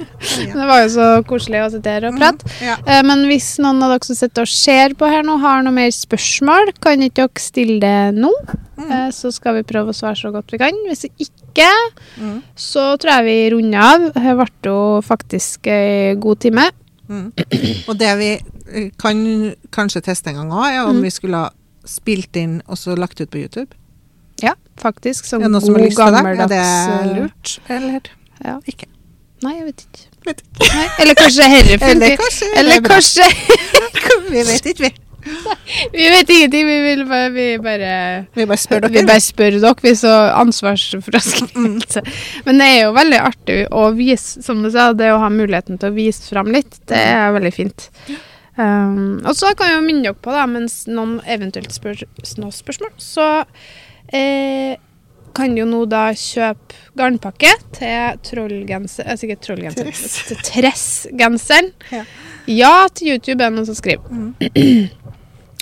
[0.54, 2.48] det var jo så koselig å sitte her og prate.
[2.48, 2.76] Mm, ja.
[2.86, 5.76] Eh, Men hvis noen av dere som sitter og ser på her nå, har noe
[5.76, 8.32] mer spørsmål, kan ikke dere stille det nå?
[8.80, 8.90] Mm.
[8.90, 10.80] Eh, Så skal vi prøve å svare så godt vi kan.
[10.88, 11.68] Hvis ikke,
[12.16, 12.42] Mm.
[12.56, 14.04] så tror jeg vi runder av.
[14.14, 16.70] Det ble jo faktisk ei god time.
[17.10, 17.32] Mm.
[17.90, 18.30] Og det vi
[19.02, 19.18] kan
[19.74, 21.02] kanskje teste en gang òg, er om Mm.
[21.02, 21.50] vi skulle ha
[21.84, 23.74] spilt inn og så lagt ut på YouTube.
[24.42, 25.28] Ja, faktisk.
[25.32, 27.58] Har god gammeldags eh, lurt?
[27.68, 28.00] Eller
[28.44, 28.56] Ja.
[28.66, 28.88] ikke?
[29.44, 30.06] Nei, jeg vet ikke.
[30.26, 33.28] Vet Nei, eller kanskje herre Eller kanskje Eller er kanskje
[34.34, 34.90] Vi vet ikke, vi.
[35.92, 36.66] Vi vet ingenting.
[36.66, 37.92] Vi vil bare, vi bare
[38.36, 38.92] Vi bare spør dere.
[38.94, 42.02] Vi bare spør dere, vi så ansvarsfraskrivelse.
[42.46, 45.80] Men det er jo veldig artig å vise, som du sa, det å ha muligheten
[45.80, 47.90] til å vise fram litt, det er veldig fint.
[48.60, 52.02] Um, og så kan jeg jo minne dere på, da, mens noen eventuelt spør
[52.40, 53.28] noen spørsmål, så
[54.12, 54.78] eh,
[55.36, 59.90] kan jo nå da kjøpe garnpakke til trollgenser altså ikke trollgenser,
[60.26, 61.70] til tressgenseren.
[61.94, 62.04] Ja.
[62.50, 64.10] Ja til YouTube er noen som skriver.
[64.10, 64.90] Mm.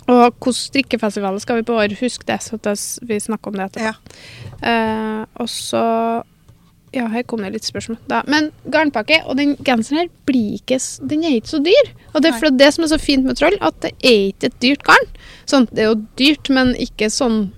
[0.08, 1.92] Og hvilke strikkefestivaler skal vi på år?
[2.00, 3.92] Husk det, så at vi snakker om det etterpå.
[3.92, 4.72] Ja.
[4.72, 5.84] Eh, og så
[6.88, 7.98] Ja, her kom det litt spørsmål.
[8.08, 8.22] Da.
[8.24, 10.78] Men garnpakke og den genseren her blir ikke,
[11.10, 11.90] den er ikke så dyr.
[12.14, 14.48] Og det er for det som er så fint med troll, at det er ikke
[14.48, 15.04] et dyrt garn.
[15.44, 17.50] Sånn, det er jo dyrt, men ikke sånn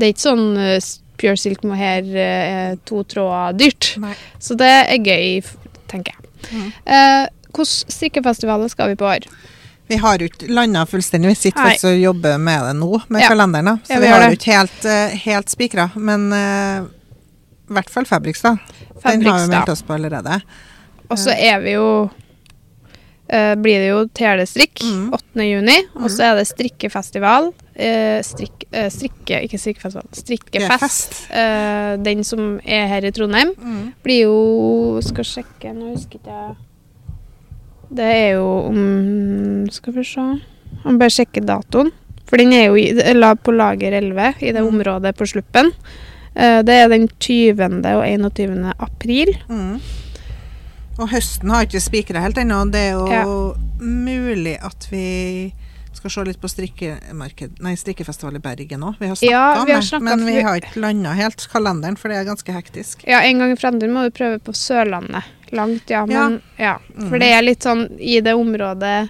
[0.00, 0.78] Det er ikke sånn eh,
[1.20, 3.90] pure silk mohair uh, to tråder dyrt.
[4.00, 4.14] Nei.
[4.40, 5.42] Så det er gøy,
[5.92, 6.30] tenker jeg.
[6.50, 6.68] Mm.
[6.88, 9.24] Eh, Hvilke strikkefestivaler skal vi på år?
[9.90, 11.32] Vi har jo ikke landa fullstendig.
[11.32, 11.72] Vi sitter Nei.
[11.74, 13.28] faktisk og jobber med det nå, med Ja.
[13.32, 13.80] kalenderen.
[13.84, 15.88] Så Ja, vi vi har jo ikke helt, uh, helt spikra.
[15.96, 16.84] Men eh,
[17.68, 18.58] i hvert fall Fabrikstad.
[19.02, 20.40] Den har vi meldt oss på allerede.
[21.10, 21.88] Og så er vi jo
[23.28, 25.12] eh, blir det jo telestrikk Mm.
[25.12, 25.44] 8.
[25.44, 27.52] juni, og så er det strikkefestival.
[27.80, 30.80] Eh, strikk, eh, strikke, ikke strikkefestival, strikkefest.
[30.84, 31.30] Fest.
[31.32, 33.92] Eh, den som er her i Trondheim, Mm.
[34.04, 36.56] blir jo Skal sjekke, nå husker ikke jeg
[37.96, 40.20] Det er jo om Skal vi se
[40.84, 41.90] må bare sjekke datoen.
[42.30, 42.92] For den er jo i,
[43.42, 44.68] på lager 11, i det Mm.
[44.70, 45.72] området på Sluppen.
[46.36, 47.82] Eh, det er den 20.
[47.96, 48.72] og 21.
[48.78, 49.34] april.
[49.48, 49.80] Mm.
[51.00, 52.70] Og høsten har ikke spikra helt ennå.
[52.70, 53.24] Det er jo Ja.
[53.80, 55.52] mulig at vi
[56.00, 56.48] skal se litt på
[57.62, 58.94] nei, strikkefestival i Bergen òg.
[59.00, 62.16] Vi har snakka Ja, om det, men vi har ikke landa helt kalenderen, for det
[62.20, 63.04] er ganske hektisk.
[63.08, 65.28] Ja, en gang i fremtiden må du prøve på Sørlandet.
[65.52, 66.04] Langt, ja.
[66.06, 66.78] Men ja.
[66.94, 67.20] For Mm.
[67.20, 69.08] det er litt sånn i det området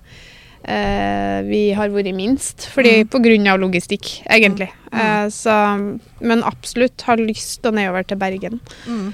[0.64, 2.68] eh, vi har vært minst.
[2.74, 3.08] Fordi Mm.
[3.08, 4.70] på grunn av logistikk, egentlig.
[4.92, 5.00] Mm.
[5.00, 8.60] Eh, så, men absolutt har lyst å nedover til Bergen.
[8.86, 9.12] Mm.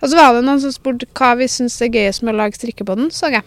[0.00, 2.54] Og så var det noen som spurte hva vi syns er gøyest med å lage
[2.58, 3.42] strikkepodden, så jeg.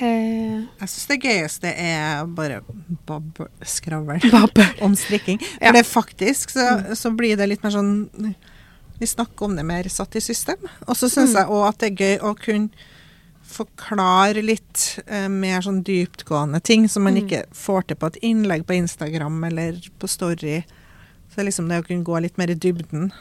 [0.00, 2.62] Eh, Jeg syns det gøyeste er bare
[3.06, 4.20] babb- skravl
[4.86, 5.38] om strikking.
[5.38, 5.70] For Ja.
[5.70, 5.74] Mm.
[5.74, 8.34] det faktisk så, så blir det litt mer sånn
[8.98, 10.56] Vi snakker om det mer satt i system.
[10.86, 11.38] Og så syns Mm.
[11.40, 12.70] jeg òg at det er gøy å kunne
[13.42, 17.22] forklare litt eh, mer sånn dyptgående ting som man Mm.
[17.26, 20.62] ikke får til på et innlegg på Instagram eller på Story.
[21.28, 23.12] Så det er liksom det å kunne gå litt mer i dybden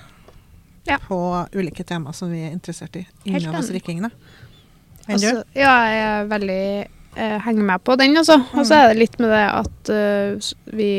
[0.86, 0.98] Ja.
[0.98, 4.12] på ulike temaer som vi er interessert i Helt enig.
[5.08, 6.66] Altså, ja, jeg er veldig
[7.18, 8.40] eh, henger med på den, altså.
[8.54, 10.92] Og så er det litt med det at uh, vi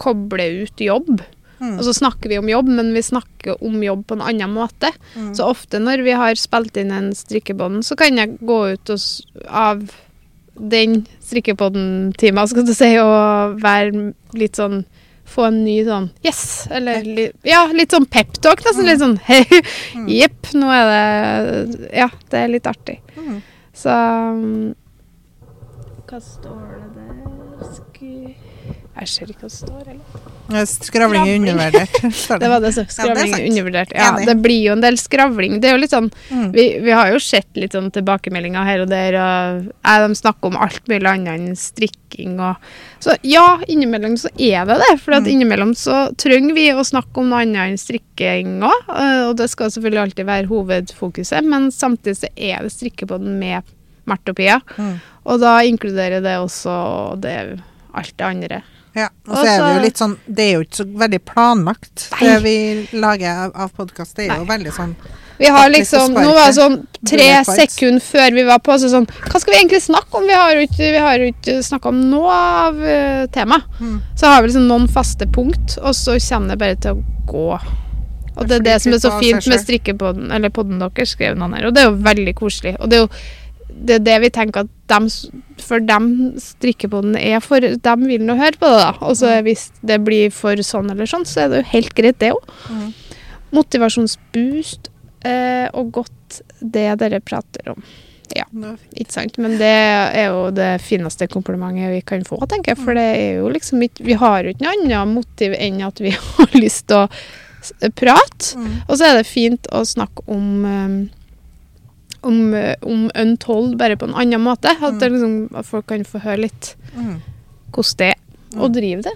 [0.00, 1.18] kobler ut jobb.
[1.58, 1.76] Mm.
[1.78, 4.90] Og så snakker vi om jobb, men vi snakker om jobb på en annen måte.
[5.14, 5.32] Mm.
[5.36, 9.06] Så ofte når vi har spilt inn en strikkebånd, så kan jeg gå ut og,
[9.48, 9.86] av
[10.54, 14.84] den strikkebånden-tima, skal du si, og være litt sånn
[15.24, 17.06] få en ny sånn yes, eller Pep.
[17.16, 18.60] li, ja, litt sånn peptalk.
[18.66, 18.88] Nesten Mm.
[18.90, 19.44] litt sånn hei,
[19.94, 20.08] Mm.
[20.08, 23.00] jepp, nå er det Ja, det er litt artig.
[23.16, 23.42] Mm.
[23.74, 24.74] Så um,
[26.06, 28.34] Hva står det der Sku...
[28.94, 30.66] Jeg ser ikke hva det står, eller?
[30.70, 31.96] Skravling er undervurdert.
[32.40, 33.40] Det var det som Ja, det er skravling sant.
[33.40, 33.92] er undervurdert.
[33.96, 34.26] Ja, Enig.
[34.28, 35.56] det blir jo en del skravling.
[35.60, 36.50] Det er jo litt sånn Mm.
[36.54, 40.50] vi, vi har jo sett litt sånn tilbakemeldinger her og der, og ja, de snakker
[40.52, 42.56] om alt mulig annet enn strikking og
[43.04, 44.92] Så ja, innimellom så er det det.
[45.02, 45.30] For at Mm.
[45.34, 48.86] innimellom så trenger vi å snakke om noe annet enn strikking òg.
[49.28, 53.62] Og det skal selvfølgelig alltid være hovedfokuset, men samtidig så er det strikkepodden med
[54.06, 54.60] Marte og Pia.
[54.78, 55.00] Mm.
[55.26, 57.60] Og da inkluderer det også det,
[57.94, 58.62] alt det andre.
[58.94, 62.06] Ja, og så er det jo litt sånn Det er jo ikke så veldig planlagt,
[62.14, 62.22] Nei.
[62.22, 62.56] det vi
[63.02, 64.14] lager av, av podkast.
[64.16, 64.94] Det er jo veldig sånn
[65.40, 66.76] Vi har liksom, Nå var det sånn
[67.10, 70.28] tre sekunder før vi var på, så sånn Hva skal vi egentlig snakke om?
[70.30, 73.66] Vi har jo ikke, vi har ikke snakka om noe av uh, temaet.
[73.80, 73.96] mm.
[74.20, 77.48] Så har vi liksom noen faste punkt, og så kommer det bare til å gå.
[78.34, 81.36] Og det er Det det som er så fint med strikkepodden, eller podden deres, skrev
[81.38, 81.68] noen her.
[81.68, 82.76] Og det er jo veldig koselig.
[82.80, 83.10] Og det er jo
[83.68, 85.08] det, er det vi tenker at dem,
[85.62, 86.08] for dem
[86.40, 88.92] strikkepodden er for, dem vil nå høre på det, da.
[89.08, 92.20] Og så hvis det blir for sånn eller sånn, så er det jo helt greit,
[92.22, 92.56] det òg.
[92.70, 92.88] Mm.
[93.54, 94.90] Motivasjonsboost
[95.26, 97.86] eh, og godt det dere prater om.
[98.34, 98.46] Ja,
[98.96, 99.36] Ikke sant?
[99.38, 102.82] Men det er jo det fineste komplimentet vi kan få, tenker jeg.
[102.82, 106.00] For det er jo liksom ikke Vi har jo ikke noe annet motiv enn at
[106.02, 108.56] vi har lyst til å prate.
[108.58, 108.72] Mm.
[108.88, 110.96] Og så er det fint å snakke om um,
[112.26, 114.72] om, eh, om Untold bare på en annen måte.
[114.74, 115.12] At, mm.
[115.12, 117.16] liksom, folk kan få høre litt Mm.
[117.74, 119.14] hvordan det er å drive det.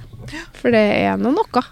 [0.59, 1.62] For det er nå noe.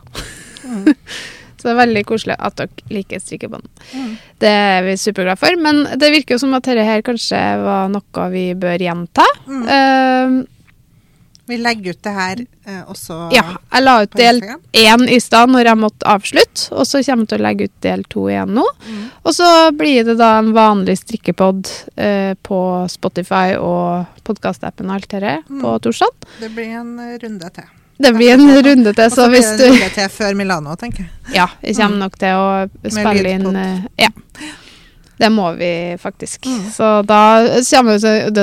[0.65, 0.95] Mm.
[1.57, 3.67] Så det er veldig koselig at dere liker strikkebånd.
[3.97, 4.11] Mm.
[4.39, 5.57] Det er vi superglade for.
[5.59, 9.25] Men det virker jo som at dette her kanskje var noe vi bør gjenta.
[9.49, 9.65] Mm.
[9.77, 10.37] Eh,
[11.47, 13.43] Vi legger ut det her eh, også ja,
[13.73, 14.41] jeg la ut del
[14.75, 17.77] én i stad når jeg måtte avslutte, og så kommer jeg til å legge ut
[17.87, 18.65] del to igjen nå.
[18.89, 19.05] Mm.
[19.23, 25.09] Og så blir det da en vanlig strikkepod eh, på Spotify og podkastappen og alt
[25.15, 25.61] dette Mm.
[25.63, 26.27] på torsdag.
[26.41, 26.93] Det blir en
[27.23, 27.65] runde til.
[27.99, 30.75] Det blir en runde til, Og så så blir det en runde til før Milano,
[30.77, 31.35] tenker jeg.
[31.39, 34.09] Ja, vi kommer nok til å spille inn eh, Ja.
[35.19, 36.45] Det må vi faktisk.
[36.45, 36.65] Mm.
[36.75, 37.21] Så da,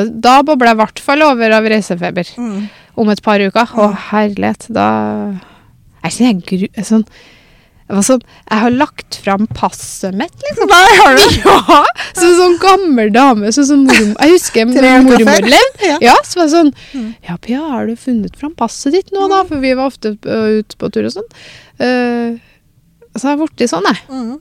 [0.09, 2.63] da bobler jeg i hvert fall over av reisefeber Mm.
[2.97, 3.65] Om et par uker.
[3.75, 3.95] Å, Mm.
[4.11, 4.67] herlighet.
[4.73, 4.87] Da
[6.03, 6.83] Jeg kjenner jeg gru...
[6.83, 7.05] Sånn,
[7.93, 8.15] Altså,
[8.49, 10.69] jeg har lagt fram passet mitt, liksom.
[10.71, 11.23] Nei, har du?
[11.43, 11.81] Ja!
[12.15, 13.51] Som en sånn gammel dame.
[13.53, 15.59] Sånn som mormor, jeg husker mormor levde.
[15.83, 15.97] Ja.
[16.01, 17.09] Ja, så var jeg sånn Mm.
[17.27, 19.43] Ja, Pia, har du funnet fram passet ditt nå, da?
[19.49, 21.27] For vi var ofte ø, ute på tur og sånn.
[21.77, 22.39] Uh,
[23.19, 24.01] så har jeg blitt sånn, jeg.
[24.09, 24.39] Mm.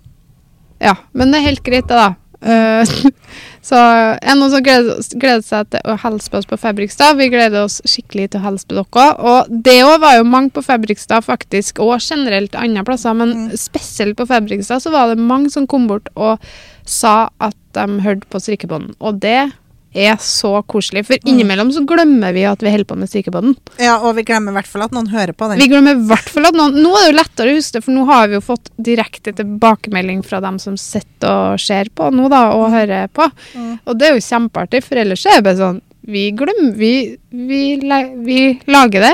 [0.80, 2.14] Ja, men det er helt greit, det, da.
[2.42, 2.84] Eh,
[3.62, 7.14] Så er noen som gleder, gleder seg til å hilse på oss på Fabrikstad.
[7.20, 9.06] Vi gleder oss skikkelig til å hilse på dere.
[9.22, 13.56] Og det òg var jo mange på Fabrikstad, faktisk, og generelt andre plasser, men Mm.
[13.56, 16.38] spesielt på Fabrikstad så var det mange som kom bort og
[16.84, 18.94] sa at de hørte på strikkebånden.
[19.00, 19.52] Og det
[19.92, 23.56] er så koselig, for innimellom så glemmer vi at vi holder på med strikkebånden.
[23.82, 25.60] Ja, og vi glemmer i hvert fall at noen hører på den.
[25.60, 27.84] Vi glemmer i hvert fall at noen Nå er det jo lettere å huske det,
[27.84, 32.08] for nå har vi jo fått direkte tilbakemelding fra dem som sitter og ser på
[32.14, 33.28] nå, da, og hører på.
[33.52, 33.74] Mm.
[33.84, 36.94] Og det er jo kjempeartig, for ellers er det bare sånn Vi glemmer Vi,
[37.30, 37.60] vi,
[38.24, 38.38] vi
[38.72, 39.12] lager det,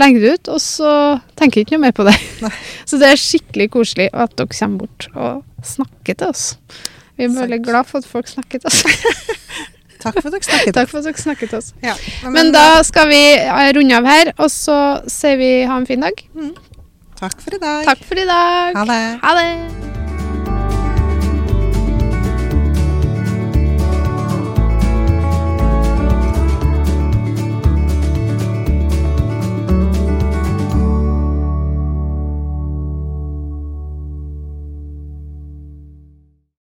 [0.00, 0.94] legger det ut, og så
[1.34, 2.14] tenker vi ikke noe mer på det.
[2.88, 6.46] Så det er skikkelig koselig at dere kommer bort og snakker til oss.
[7.18, 8.80] Vi er veldig glad for at folk snakker til oss.
[10.00, 10.74] Takk for at dere snakket.
[10.78, 11.70] Takk for at dere snakket oss.
[11.84, 11.94] Ja.
[12.32, 13.22] Men da skal vi
[13.76, 14.80] runde av her, og så
[15.10, 16.24] sier vi ha en fin dag.
[17.20, 17.86] Takk for i dag.
[17.92, 18.76] Takk for i dag.
[18.80, 19.04] Ha det.
[19.26, 19.89] Ha det.